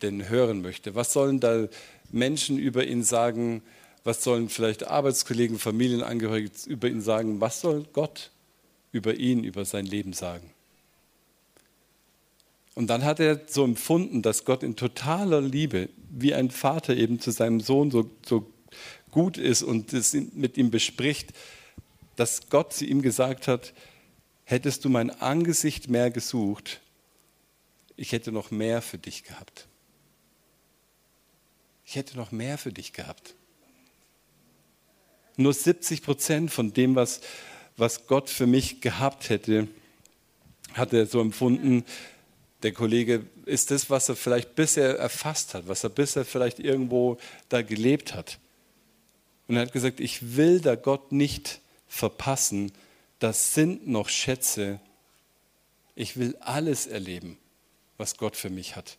denn 0.02 0.30
hören 0.30 0.62
möchte. 0.62 0.96
Was 0.96 1.14
sollen 1.14 1.40
da 1.40 1.68
Menschen 2.12 2.58
über 2.58 2.86
ihn 2.86 3.04
sagen? 3.04 3.64
Was 4.04 4.24
sollen 4.24 4.50
vielleicht 4.50 4.88
Arbeitskollegen, 4.88 5.60
Familienangehörige 5.60 6.52
über 6.68 6.88
ihn 6.90 7.02
sagen? 7.02 7.42
Was 7.42 7.62
soll 7.62 7.86
Gott 7.94 8.32
über 8.92 9.16
ihn, 9.16 9.44
über 9.44 9.66
sein 9.66 9.86
Leben 9.86 10.14
sagen? 10.14 10.50
Und 12.76 12.88
dann 12.88 13.04
hat 13.04 13.20
er 13.20 13.42
so 13.48 13.64
empfunden, 13.64 14.22
dass 14.22 14.46
Gott 14.46 14.64
in 14.64 14.76
totaler 14.76 15.42
Liebe, 15.42 15.90
wie 16.10 16.34
ein 16.34 16.50
Vater 16.50 16.96
eben 16.96 17.20
zu 17.20 17.32
seinem 17.32 17.60
Sohn 17.60 17.92
so, 17.92 18.10
so 18.26 18.52
gut 19.12 19.38
ist 19.38 19.62
und 19.64 19.94
es 19.94 20.14
mit 20.14 20.58
ihm 20.58 20.72
bespricht, 20.72 21.34
dass 22.16 22.50
Gott 22.50 22.74
zu 22.74 22.86
ihm 22.86 23.02
gesagt 23.02 23.48
hat, 23.48 23.74
hättest 24.46 24.86
du 24.86 24.90
mein 24.90 25.10
Angesicht 25.10 25.90
mehr 25.90 26.12
gesucht, 26.12 26.82
ich 27.96 28.12
hätte 28.12 28.32
noch 28.32 28.52
mehr 28.52 28.82
für 28.82 28.98
dich 28.98 29.24
gehabt. 29.24 29.68
Ich 31.86 31.96
hätte 31.96 32.18
noch 32.18 32.32
mehr 32.32 32.58
für 32.58 32.72
dich 32.72 32.94
gehabt. 32.94 33.36
Nur 35.36 35.54
70 35.54 36.02
Prozent 36.02 36.52
von 36.52 36.74
dem, 36.74 36.96
was, 36.96 37.22
was 37.78 38.08
Gott 38.08 38.30
für 38.30 38.48
mich 38.48 38.82
gehabt 38.82 39.30
hätte, 39.30 39.68
hat 40.74 40.94
er 40.94 41.06
so 41.06 41.22
empfunden, 41.22 41.86
der 42.64 42.72
Kollege, 42.72 43.26
ist 43.46 43.72
das, 43.72 43.90
was 43.90 44.10
er 44.10 44.16
vielleicht 44.16 44.56
bisher 44.56 44.98
erfasst 44.98 45.54
hat, 45.54 45.68
was 45.68 45.84
er 45.84 45.90
bisher 45.90 46.24
vielleicht 46.24 46.60
irgendwo 46.60 47.18
da 47.50 47.62
gelebt 47.62 48.16
hat. 48.16 48.40
Und 49.48 49.56
er 49.56 49.64
hat 49.64 49.74
gesagt, 49.74 50.00
ich 50.00 50.38
will 50.38 50.62
da 50.62 50.76
Gott 50.76 51.12
nicht 51.12 51.60
verpassen, 51.94 52.72
das 53.20 53.54
sind 53.54 53.88
noch 53.88 54.10
Schätze. 54.10 54.80
Ich 55.94 56.18
will 56.18 56.36
alles 56.40 56.88
erleben, 56.88 57.38
was 57.98 58.18
Gott 58.18 58.36
für 58.36 58.50
mich 58.50 58.76
hat. 58.76 58.98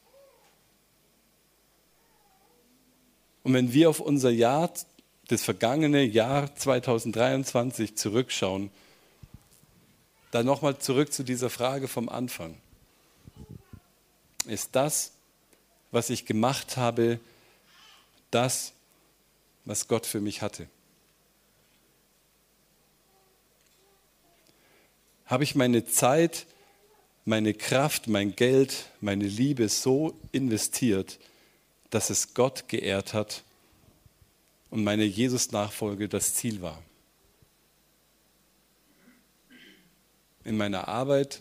Und 3.43 3.53
wenn 3.53 3.73
wir 3.73 3.91
auf 3.91 3.99
unser 3.99 4.31
Jahr, 4.31 4.73
das 5.27 5.43
vergangene 5.43 6.05
Jahr 6.05 6.55
2023 6.55 7.97
zurückschauen, 7.97 8.71
dann 10.31 10.47
nochmal 10.47 10.79
zurück 10.79 11.13
zu 11.13 11.25
dieser 11.25 11.51
Frage 11.51 11.89
vom 11.89 12.09
Anfang. 12.09 12.57
Ist 14.47 14.71
das, 14.73 15.11
was 15.91 16.11
ich 16.11 16.27
gemacht 16.27 16.77
habe, 16.77 17.19
das, 18.31 18.73
was 19.65 19.89
Gott 19.89 20.07
für 20.07 20.21
mich 20.21 20.43
hatte? 20.43 20.69
Habe 25.27 25.45
ich 25.45 25.55
meine 25.55 25.87
Zeit, 25.87 26.47
meine 27.25 27.55
Kraft, 27.55 28.09
mein 28.09 28.37
Geld, 28.37 28.91
meine 29.01 29.27
Liebe 29.27 29.69
so 29.69 30.15
investiert, 30.33 31.19
dass 31.91 32.11
es 32.11 32.35
Gott 32.35 32.69
geehrt 32.69 33.15
hat 33.15 33.43
und 34.71 34.85
meine 34.85 35.05
Jesus-Nachfolge 35.05 36.09
das 36.09 36.35
Ziel 36.35 36.61
war. 36.61 36.83
In 40.45 40.57
meiner 40.59 40.89
Arbeit, 40.89 41.41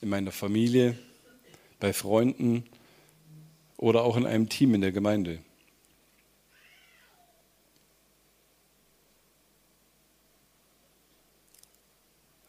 in 0.00 0.08
meiner 0.08 0.32
Familie, 0.32 0.98
bei 1.78 1.92
Freunden 1.92 2.64
oder 3.76 4.02
auch 4.02 4.16
in 4.16 4.26
einem 4.26 4.48
Team 4.48 4.74
in 4.74 4.80
der 4.80 4.92
Gemeinde. 4.92 5.38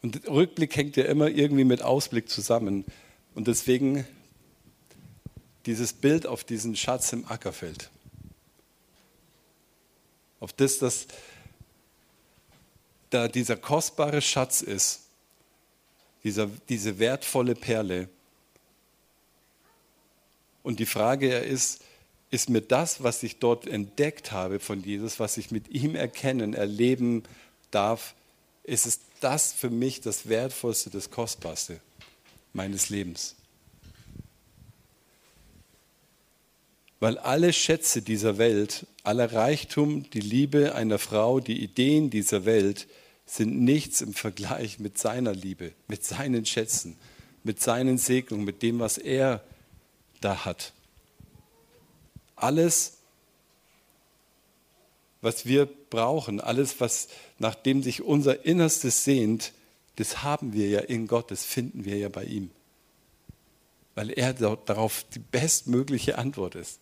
Und 0.02 0.28
Rückblick 0.28 0.76
hängt 0.76 0.96
ja 0.96 1.04
immer 1.04 1.28
irgendwie 1.28 1.64
mit 1.64 1.82
Ausblick 1.82 2.28
zusammen. 2.28 2.84
Und 3.34 3.46
deswegen 3.46 4.04
dieses 5.64 5.92
Bild 5.92 6.26
auf 6.26 6.42
diesen 6.44 6.76
Schatz 6.76 7.12
im 7.12 7.24
Ackerfeld. 7.26 7.88
Auf 10.40 10.52
das, 10.52 10.78
dass 10.78 11.06
da 13.10 13.28
dieser 13.28 13.56
kostbare 13.56 14.20
Schatz 14.20 14.60
ist, 14.60 15.02
dieser, 16.24 16.48
diese 16.68 16.98
wertvolle 16.98 17.54
Perle. 17.54 18.08
Und 20.64 20.80
die 20.80 20.86
Frage 20.86 21.38
ist, 21.38 21.82
ist 22.30 22.48
mir 22.48 22.62
das, 22.62 23.02
was 23.02 23.22
ich 23.22 23.38
dort 23.38 23.66
entdeckt 23.66 24.32
habe 24.32 24.58
von 24.58 24.82
Jesus, 24.82 25.20
was 25.20 25.36
ich 25.36 25.50
mit 25.50 25.68
ihm 25.68 25.94
erkennen, 25.94 26.54
erleben 26.54 27.22
darf, 27.70 28.14
ist 28.64 28.86
es 28.86 29.00
das 29.22 29.52
für 29.52 29.70
mich 29.70 30.00
das 30.00 30.28
Wertvollste, 30.28 30.90
das 30.90 31.10
Kostbarste 31.10 31.80
meines 32.52 32.88
Lebens? 32.88 33.36
weil 37.02 37.18
alle 37.18 37.52
Schätze 37.52 38.00
dieser 38.00 38.38
Welt, 38.38 38.86
aller 39.02 39.32
Reichtum, 39.32 40.08
die 40.10 40.20
Liebe 40.20 40.76
einer 40.76 41.00
Frau, 41.00 41.40
die 41.40 41.60
Ideen 41.60 42.10
dieser 42.10 42.44
Welt 42.44 42.86
sind 43.26 43.60
nichts 43.60 44.02
im 44.02 44.14
Vergleich 44.14 44.78
mit 44.78 44.98
seiner 44.98 45.34
Liebe, 45.34 45.72
mit 45.88 46.04
seinen 46.04 46.46
Schätzen, 46.46 46.96
mit 47.42 47.60
seinen 47.60 47.98
Segnungen, 47.98 48.44
mit 48.44 48.62
dem, 48.62 48.78
was 48.78 48.98
er 48.98 49.42
da 50.20 50.44
hat. 50.44 50.74
Alles, 52.36 52.98
was 55.22 55.46
wir 55.46 55.66
brauchen, 55.88 56.40
alles, 56.40 56.80
was 56.80 57.08
nach 57.38 57.54
dem 57.54 57.82
sich 57.82 58.02
unser 58.02 58.44
Innerstes 58.44 59.04
sehnt, 59.04 59.52
das 59.96 60.22
haben 60.22 60.52
wir 60.52 60.68
ja 60.68 60.80
in 60.80 61.06
Gott, 61.06 61.30
das 61.30 61.44
finden 61.44 61.84
wir 61.84 61.96
ja 61.96 62.08
bei 62.08 62.24
ihm. 62.24 62.50
Weil 63.94 64.10
er 64.10 64.34
darauf 64.34 65.04
die 65.14 65.20
bestmögliche 65.20 66.18
Antwort 66.18 66.56
ist. 66.56 66.80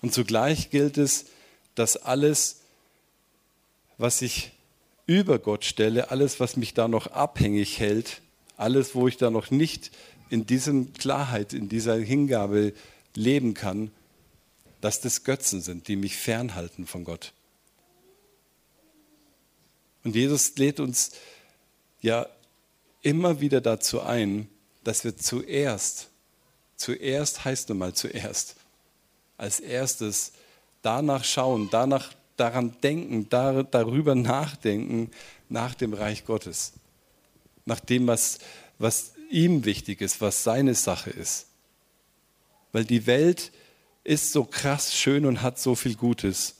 Und 0.00 0.14
zugleich 0.14 0.70
gilt 0.70 0.96
es, 0.96 1.26
dass 1.74 1.96
alles, 1.96 2.60
was 3.98 4.22
ich 4.22 4.52
über 5.06 5.38
Gott 5.38 5.64
stelle, 5.64 6.10
alles, 6.10 6.40
was 6.40 6.56
mich 6.56 6.72
da 6.72 6.88
noch 6.88 7.08
abhängig 7.08 7.78
hält, 7.78 8.22
alles, 8.56 8.94
wo 8.94 9.08
ich 9.08 9.16
da 9.16 9.30
noch 9.30 9.50
nicht 9.50 9.90
in 10.30 10.46
dieser 10.46 10.72
Klarheit, 10.98 11.52
in 11.52 11.68
dieser 11.68 11.96
Hingabe 11.96 12.72
leben 13.14 13.54
kann, 13.54 13.90
dass 14.84 15.00
das 15.00 15.24
Götzen 15.24 15.62
sind, 15.62 15.88
die 15.88 15.96
mich 15.96 16.14
fernhalten 16.14 16.86
von 16.86 17.04
Gott. 17.04 17.32
Und 20.04 20.14
Jesus 20.14 20.54
lädt 20.58 20.78
uns 20.78 21.12
ja 22.02 22.26
immer 23.00 23.40
wieder 23.40 23.62
dazu 23.62 24.02
ein, 24.02 24.46
dass 24.82 25.02
wir 25.02 25.16
zuerst, 25.16 26.10
zuerst 26.76 27.46
heißt 27.46 27.70
nun 27.70 27.78
mal 27.78 27.94
zuerst, 27.94 28.56
als 29.38 29.58
erstes 29.58 30.32
danach 30.82 31.24
schauen, 31.24 31.70
danach 31.70 32.12
daran 32.36 32.76
denken, 32.82 33.30
dar, 33.30 33.64
darüber 33.64 34.14
nachdenken 34.14 35.10
nach 35.48 35.74
dem 35.74 35.94
Reich 35.94 36.26
Gottes, 36.26 36.74
nach 37.64 37.80
dem, 37.80 38.06
was, 38.06 38.38
was 38.78 39.14
ihm 39.30 39.64
wichtig 39.64 40.02
ist, 40.02 40.20
was 40.20 40.44
seine 40.44 40.74
Sache 40.74 41.08
ist. 41.08 41.46
Weil 42.72 42.84
die 42.84 43.06
Welt 43.06 43.50
ist 44.04 44.32
so 44.32 44.44
krass 44.44 44.94
schön 44.94 45.26
und 45.26 45.42
hat 45.42 45.58
so 45.58 45.74
viel 45.74 45.96
Gutes. 45.96 46.56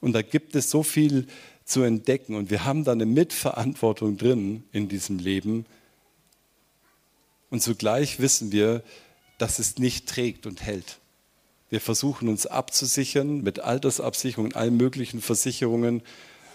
Und 0.00 0.12
da 0.12 0.22
gibt 0.22 0.54
es 0.54 0.70
so 0.70 0.82
viel 0.82 1.26
zu 1.64 1.82
entdecken 1.82 2.34
und 2.34 2.50
wir 2.50 2.64
haben 2.64 2.84
da 2.84 2.92
eine 2.92 3.06
Mitverantwortung 3.06 4.16
drin 4.16 4.64
in 4.72 4.88
diesem 4.88 5.18
Leben. 5.18 5.66
Und 7.50 7.62
zugleich 7.62 8.20
wissen 8.20 8.52
wir, 8.52 8.82
dass 9.38 9.58
es 9.58 9.78
nicht 9.78 10.08
trägt 10.08 10.46
und 10.46 10.62
hält. 10.62 10.98
Wir 11.68 11.80
versuchen 11.80 12.28
uns 12.28 12.46
abzusichern 12.46 13.42
mit 13.42 13.60
Altersabsicherung, 13.60 14.52
allen 14.52 14.76
möglichen 14.76 15.20
Versicherungen. 15.20 16.02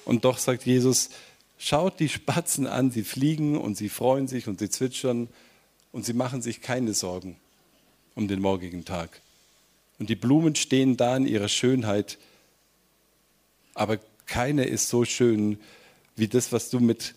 Und 0.03 0.25
doch 0.25 0.37
sagt 0.37 0.65
Jesus, 0.65 1.09
schaut 1.57 1.99
die 1.99 2.09
Spatzen 2.09 2.67
an, 2.67 2.91
sie 2.91 3.03
fliegen 3.03 3.57
und 3.57 3.77
sie 3.77 3.89
freuen 3.89 4.27
sich 4.27 4.47
und 4.47 4.59
sie 4.59 4.69
zwitschern 4.69 5.29
und 5.93 6.05
sie 6.05 6.13
machen 6.13 6.41
sich 6.41 6.61
keine 6.61 6.93
Sorgen 6.93 7.37
um 8.13 8.27
den 8.27 8.41
morgigen 8.41 8.83
Tag. 8.83 9.21
Und 9.99 10.09
die 10.09 10.15
Blumen 10.15 10.55
stehen 10.55 10.97
da 10.97 11.15
in 11.15 11.25
ihrer 11.25 11.47
Schönheit, 11.49 12.17
aber 13.73 13.99
keine 14.25 14.65
ist 14.65 14.89
so 14.89 15.05
schön 15.05 15.59
wie 16.15 16.27
das, 16.27 16.51
was 16.51 16.69
du 16.69 16.79
mit, 16.79 17.15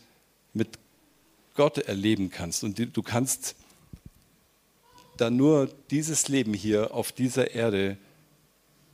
mit 0.52 0.78
Gott 1.54 1.78
erleben 1.78 2.30
kannst. 2.30 2.64
Und 2.64 2.78
du 2.78 3.02
kannst 3.02 3.54
da 5.16 5.30
nur 5.30 5.68
dieses 5.90 6.28
Leben 6.28 6.54
hier 6.54 6.94
auf 6.94 7.12
dieser 7.12 7.52
Erde 7.52 7.96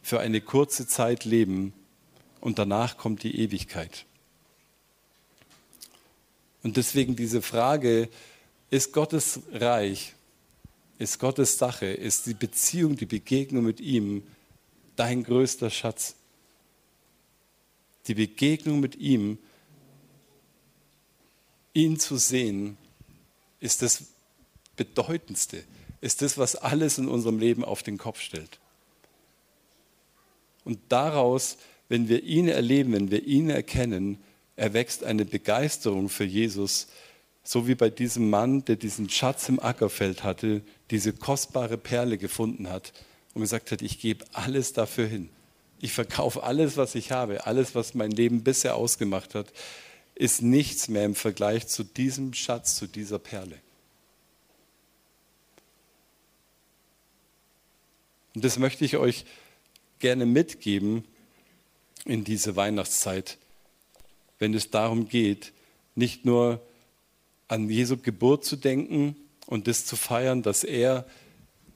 für 0.03 0.21
eine 0.21 0.41
kurze 0.41 0.87
Zeit 0.87 1.25
leben 1.25 1.73
und 2.41 2.59
danach 2.59 2.97
kommt 2.97 3.23
die 3.23 3.39
Ewigkeit. 3.39 4.05
Und 6.63 6.79
deswegen 6.79 7.17
diese 7.17 7.43
Frage, 7.43 8.09
ist 8.71 8.93
Gottes 8.93 9.41
Reich, 9.53 10.14
ist 10.99 11.19
Gottes 11.19 11.59
Sache, 11.59 11.87
ist 11.87 12.27
die 12.27 12.35
Beziehung, 12.35 12.97
die 12.97 13.07
Begegnung 13.07 13.65
mit 13.65 13.81
ihm 13.81 14.23
dein 14.97 15.25
größter 15.25 15.71
Schatz? 15.71 16.15
Die 18.07 18.15
Begegnung 18.15 18.81
mit 18.81 18.97
ihm, 18.97 19.39
ihn 21.73 21.99
zu 21.99 22.17
sehen, 22.17 22.77
ist 23.61 23.83
das 23.83 24.05
Bedeutendste 24.77 25.65
ist 26.05 26.21
das, 26.21 26.37
was 26.37 26.55
alles 26.55 26.99
in 26.99 27.09
unserem 27.09 27.39
Leben 27.39 27.65
auf 27.65 27.83
den 27.83 27.97
Kopf 27.97 28.21
stellt. 28.21 28.61
Und 30.63 30.79
daraus, 30.91 31.57
wenn 31.89 32.09
wir 32.09 32.23
ihn 32.23 32.47
erleben, 32.47 32.93
wenn 32.93 33.11
wir 33.11 33.25
ihn 33.25 33.49
erkennen, 33.49 34.19
erwächst 34.55 35.03
eine 35.03 35.25
Begeisterung 35.25 36.11
für 36.11 36.25
Jesus, 36.25 36.89
so 37.45 37.69
wie 37.69 37.75
bei 37.75 37.91
diesem 37.91 38.31
Mann, 38.31 38.65
der 38.65 38.77
diesen 38.77 39.11
Schatz 39.11 39.49
im 39.51 39.61
Ackerfeld 39.61 40.25
hatte, 40.25 40.63
diese 40.91 41.13
kostbare 41.13 41.77
Perle 41.77 42.17
gefunden 42.17 42.71
hat 42.71 42.93
und 43.35 43.43
gesagt 43.43 43.71
hat, 43.71 43.83
ich 43.83 44.01
gebe 44.01 44.25
alles 44.33 44.73
dafür 44.73 45.07
hin. 45.07 45.29
Ich 45.81 45.93
verkaufe 45.93 46.43
alles, 46.43 46.79
was 46.79 46.95
ich 46.95 47.13
habe, 47.13 47.47
alles, 47.47 47.75
was 47.75 47.93
mein 47.93 48.11
Leben 48.11 48.43
bisher 48.43 48.75
ausgemacht 48.75 49.35
hat, 49.35 49.53
ist 50.15 50.41
nichts 50.41 50.89
mehr 50.89 51.05
im 51.05 51.15
Vergleich 51.15 51.67
zu 51.67 51.85
diesem 51.85 52.33
Schatz, 52.33 52.77
zu 52.77 52.87
dieser 52.87 53.19
Perle. 53.19 53.59
Und 58.35 58.45
das 58.45 58.59
möchte 58.59 58.85
ich 58.85 58.97
euch 58.97 59.27
gerne 59.99 60.25
mitgeben 60.25 61.05
in 62.05 62.25
diese 62.25 62.57
Weihnachtszeit, 62.57 63.37
wenn 64.39 64.55
es 64.55 64.71
darum 64.71 65.09
geht, 65.09 65.53
nicht 65.95 66.25
nur 66.25 66.61
an 67.49 67.69
Jesu 67.69 67.97
Geburt 67.97 68.45
zu 68.45 68.57
denken 68.57 69.17
und 69.47 69.67
das 69.67 69.87
zu 69.87 69.97
feiern, 69.97 70.43
dass 70.43 70.65
er 70.65 71.07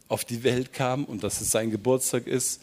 auf 0.09 0.25
die 0.25 0.43
Welt 0.43 0.73
kam 0.73 1.05
und 1.05 1.23
dass 1.23 1.41
es 1.41 1.51
sein 1.51 1.71
Geburtstag 1.71 2.27
ist, 2.27 2.63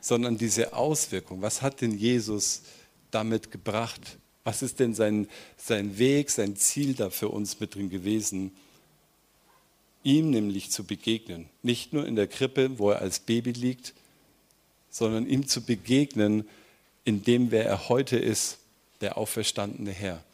sondern 0.00 0.36
diese 0.36 0.72
Auswirkung. 0.72 1.42
Was 1.42 1.62
hat 1.62 1.80
denn 1.80 1.96
Jesus 1.96 2.62
damit 3.10 3.50
gebracht? 3.50 4.18
Was 4.44 4.62
ist 4.62 4.80
denn 4.80 4.94
sein, 4.94 5.28
sein 5.56 5.98
Weg, 5.98 6.30
sein 6.30 6.56
Ziel 6.56 6.94
da 6.94 7.10
für 7.10 7.28
uns 7.28 7.60
mit 7.60 7.74
drin 7.74 7.90
gewesen? 7.90 8.52
ihm 10.02 10.30
nämlich 10.30 10.70
zu 10.70 10.84
begegnen. 10.84 11.48
Nicht 11.62 11.92
nur 11.92 12.06
in 12.06 12.16
der 12.16 12.26
Krippe, 12.26 12.78
wo 12.78 12.90
er 12.90 13.00
als 13.00 13.20
Baby 13.20 13.52
liegt, 13.52 13.94
sondern 14.90 15.26
ihm 15.26 15.46
zu 15.46 15.62
begegnen 15.62 16.48
in 17.04 17.22
dem, 17.22 17.50
wer 17.50 17.66
er 17.66 17.88
heute 17.88 18.16
ist, 18.16 18.58
der 19.00 19.18
auferstandene 19.18 19.92
Herr. 19.92 20.24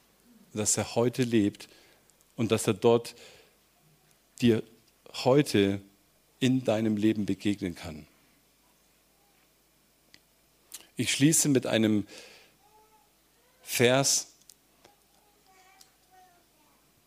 Dass 0.55 0.77
er 0.77 0.95
heute 0.95 1.23
lebt 1.23 1.69
und 2.37 2.51
dass 2.51 2.67
er 2.67 2.75
dort 2.75 3.15
dir 4.41 4.63
heute 5.25 5.81
in 6.41 6.65
deinem 6.65 6.97
Leben 6.97 7.27
begegnen 7.27 7.75
kann. 7.75 8.07
Ich 10.97 11.13
schließe 11.13 11.49
mit 11.49 11.67
einem 11.67 12.07
Vers, 13.63 14.29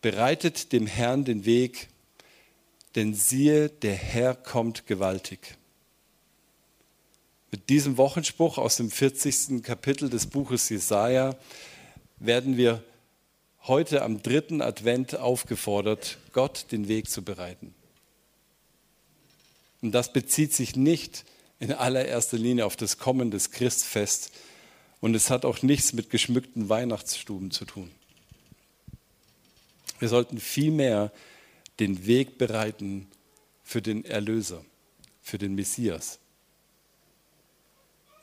bereitet 0.01 0.71
dem 0.73 0.87
Herrn 0.87 1.25
den 1.25 1.45
Weg 1.45 1.89
denn 2.97 3.13
siehe, 3.13 3.69
der 3.69 3.93
Herr 3.93 4.33
kommt 4.33 4.87
gewaltig. 4.87 5.55
Mit 7.51 7.69
diesem 7.69 7.97
Wochenspruch 7.97 8.57
aus 8.57 8.77
dem 8.77 8.89
40. 8.89 9.61
Kapitel 9.61 10.09
des 10.09 10.25
Buches 10.25 10.67
Jesaja 10.69 11.37
werden 12.17 12.57
wir 12.57 12.83
heute 13.67 14.01
am 14.01 14.21
dritten 14.21 14.61
Advent 14.61 15.15
aufgefordert, 15.15 16.17
Gott 16.33 16.67
den 16.71 16.87
Weg 16.87 17.09
zu 17.09 17.23
bereiten. 17.23 17.73
Und 19.81 19.91
das 19.91 20.13
bezieht 20.13 20.53
sich 20.53 20.75
nicht 20.75 21.25
in 21.59 21.71
allererster 21.71 22.37
Linie 22.37 22.65
auf 22.65 22.75
das 22.75 22.97
Kommen 22.97 23.31
des 23.31 23.51
Christfest 23.51 24.31
und 25.01 25.15
es 25.15 25.29
hat 25.29 25.45
auch 25.45 25.61
nichts 25.61 25.93
mit 25.93 26.09
geschmückten 26.09 26.69
Weihnachtsstuben 26.69 27.51
zu 27.51 27.65
tun. 27.65 27.91
Wir 29.99 30.09
sollten 30.09 30.39
vielmehr 30.39 31.11
den 31.79 32.05
Weg 32.05 32.37
bereiten 32.37 33.07
für 33.63 33.81
den 33.81 34.05
Erlöser, 34.05 34.63
für 35.21 35.37
den 35.37 35.55
Messias. 35.55 36.19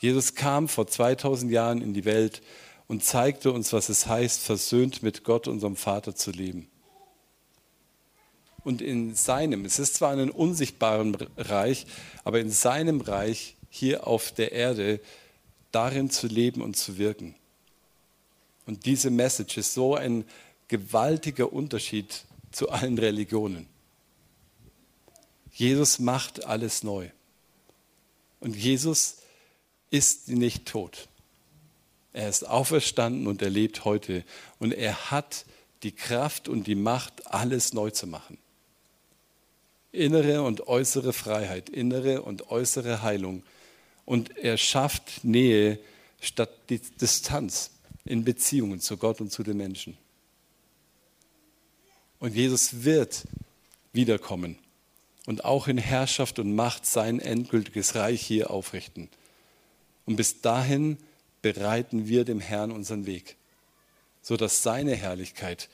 Jesus 0.00 0.34
kam 0.34 0.68
vor 0.68 0.86
2000 0.86 1.50
Jahren 1.50 1.80
in 1.80 1.94
die 1.94 2.04
Welt 2.04 2.42
und 2.86 3.04
zeigte 3.04 3.52
uns, 3.52 3.72
was 3.72 3.88
es 3.88 4.06
heißt, 4.06 4.42
versöhnt 4.42 5.02
mit 5.02 5.24
Gott, 5.24 5.48
unserem 5.48 5.76
Vater, 5.76 6.14
zu 6.14 6.30
leben. 6.30 6.68
Und 8.62 8.80
in 8.80 9.14
seinem, 9.14 9.64
es 9.64 9.78
ist 9.78 9.94
zwar 9.94 10.12
ein 10.12 10.30
unsichtbaren 10.30 11.14
Reich, 11.36 11.86
aber 12.24 12.40
in 12.40 12.50
seinem 12.50 13.00
Reich 13.00 13.56
hier 13.68 14.06
auf 14.06 14.32
der 14.32 14.52
Erde 14.52 15.00
darin 15.70 16.08
zu 16.08 16.26
leben 16.26 16.62
und 16.62 16.76
zu 16.76 16.96
wirken. 16.98 17.34
Und 18.66 18.86
diese 18.86 19.10
Message 19.10 19.58
ist 19.58 19.74
so 19.74 19.94
ein 19.94 20.24
gewaltiger 20.68 21.52
Unterschied 21.52 22.24
zu 22.52 22.70
allen 22.70 22.98
Religionen. 22.98 23.66
Jesus 25.52 25.98
macht 25.98 26.46
alles 26.46 26.82
neu. 26.82 27.10
Und 28.40 28.56
Jesus 28.56 29.18
ist 29.90 30.28
nicht 30.28 30.66
tot. 30.66 31.08
Er 32.14 32.28
ist 32.28 32.48
auferstanden 32.48 33.26
und 33.26 33.42
er 33.42 33.50
lebt 33.50 33.84
heute. 33.84 34.24
Und 34.58 34.72
er 34.72 35.10
hat 35.10 35.44
die 35.82 35.92
Kraft 35.92 36.48
und 36.48 36.66
die 36.66 36.76
Macht, 36.76 37.26
alles 37.26 37.74
neu 37.74 37.90
zu 37.90 38.06
machen. 38.06 38.38
Innere 39.92 40.42
und 40.42 40.66
äußere 40.66 41.12
Freiheit, 41.12 41.68
innere 41.68 42.22
und 42.22 42.50
äußere 42.50 43.02
Heilung. 43.02 43.42
Und 44.06 44.38
er 44.38 44.56
schafft 44.56 45.24
Nähe 45.24 45.78
statt 46.20 46.50
Distanz 46.70 47.70
in 48.04 48.24
Beziehungen 48.24 48.80
zu 48.80 48.96
Gott 48.96 49.20
und 49.20 49.30
zu 49.30 49.42
den 49.42 49.56
Menschen. 49.56 49.96
Und 52.20 52.34
Jesus 52.34 52.84
wird 52.84 53.24
wiederkommen 53.92 54.56
und 55.26 55.44
auch 55.44 55.66
in 55.66 55.78
Herrschaft 55.78 56.38
und 56.38 56.54
Macht 56.54 56.86
sein 56.86 57.18
endgültiges 57.18 57.96
Reich 57.96 58.20
hier 58.22 58.50
aufrichten. 58.50 59.08
Und 60.06 60.16
bis 60.16 60.40
dahin 60.42 60.98
bereiten 61.44 62.08
wir 62.08 62.24
dem 62.24 62.40
Herrn 62.40 62.72
unseren 62.72 63.04
Weg, 63.04 63.36
sodass 64.22 64.62
seine 64.62 64.96
Herrlichkeit 64.96 65.68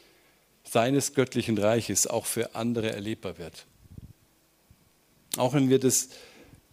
seines 0.64 1.14
göttlichen 1.14 1.58
Reiches 1.58 2.08
auch 2.08 2.26
für 2.26 2.56
andere 2.56 2.90
erlebbar 2.90 3.38
wird. 3.38 3.66
Auch 5.36 5.54
wenn 5.54 5.70
wir 5.70 5.78
das, 5.78 6.08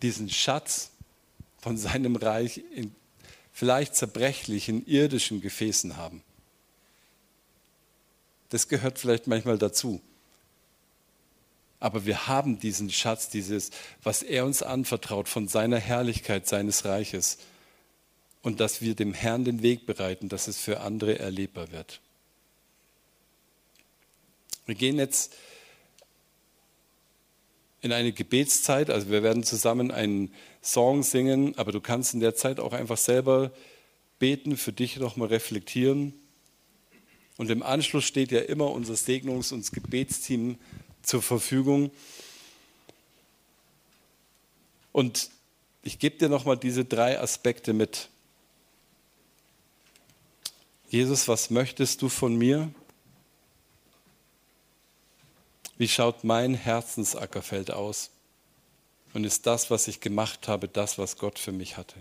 diesen 0.01 0.31
Schatz 0.31 0.89
von 1.59 1.77
seinem 1.77 2.15
Reich 2.15 2.63
in 2.73 2.95
vielleicht 3.53 3.95
zerbrechlichen 3.95 4.83
irdischen 4.87 5.41
Gefäßen 5.41 5.95
haben. 5.95 6.23
Das 8.49 8.67
gehört 8.67 8.97
vielleicht 8.97 9.27
manchmal 9.27 9.59
dazu. 9.59 10.01
Aber 11.79 12.07
wir 12.07 12.27
haben 12.27 12.59
diesen 12.59 12.89
Schatz, 12.89 13.29
dieses, 13.29 13.69
was 14.01 14.23
er 14.23 14.43
uns 14.43 14.63
anvertraut 14.63 15.29
von 15.29 15.47
seiner 15.47 15.77
Herrlichkeit, 15.77 16.47
seines 16.47 16.85
Reiches. 16.85 17.37
Und 18.47 18.61
dass 18.61 18.79
wir 18.79 18.95
dem 18.95 19.13
Herrn 19.13 19.43
den 19.43 19.61
Weg 19.61 19.85
bereiten, 19.85 20.29
dass 20.29 20.47
es 20.47 20.57
für 20.57 20.79
andere 20.79 21.19
erlebbar 21.19 21.69
wird. 21.73 21.99
Wir 24.65 24.75
gehen 24.75 24.97
jetzt 24.97 25.35
in 27.81 27.91
eine 27.91 28.13
Gebetszeit, 28.13 28.89
also 28.89 29.09
wir 29.09 29.21
werden 29.21 29.43
zusammen 29.43 29.91
einen 29.91 30.33
Song 30.61 31.03
singen, 31.03 31.57
aber 31.57 31.73
du 31.73 31.81
kannst 31.81 32.13
in 32.13 32.21
der 32.21 32.35
Zeit 32.35 32.61
auch 32.61 32.71
einfach 32.71 32.95
selber 32.95 33.51
beten, 34.17 34.55
für 34.55 34.71
dich 34.71 34.95
nochmal 34.95 35.27
reflektieren. 35.27 36.13
Und 37.35 37.49
im 37.49 37.61
Anschluss 37.61 38.05
steht 38.05 38.31
ja 38.31 38.39
immer 38.39 38.71
unser 38.71 38.93
Segnungs- 38.93 39.51
und 39.51 39.69
Gebetsteam 39.73 40.57
zur 41.01 41.21
Verfügung. 41.21 41.91
Und 44.93 45.31
ich 45.83 45.99
gebe 45.99 46.17
dir 46.17 46.29
nochmal 46.29 46.55
diese 46.55 46.85
drei 46.85 47.19
Aspekte 47.19 47.73
mit. 47.73 48.07
Jesus, 50.89 51.27
was 51.27 51.49
möchtest 51.49 52.01
du 52.01 52.09
von 52.09 52.35
mir? 52.35 52.71
Wie 55.77 55.87
schaut 55.87 56.23
mein 56.23 56.53
Herzensackerfeld 56.53 57.71
aus? 57.71 58.09
Und 59.13 59.23
ist 59.23 59.45
das, 59.45 59.69
was 59.69 59.87
ich 59.87 59.99
gemacht 59.99 60.47
habe, 60.47 60.67
das, 60.67 60.97
was 60.97 61.17
Gott 61.17 61.39
für 61.39 61.51
mich 61.51 61.77
hatte? 61.77 61.95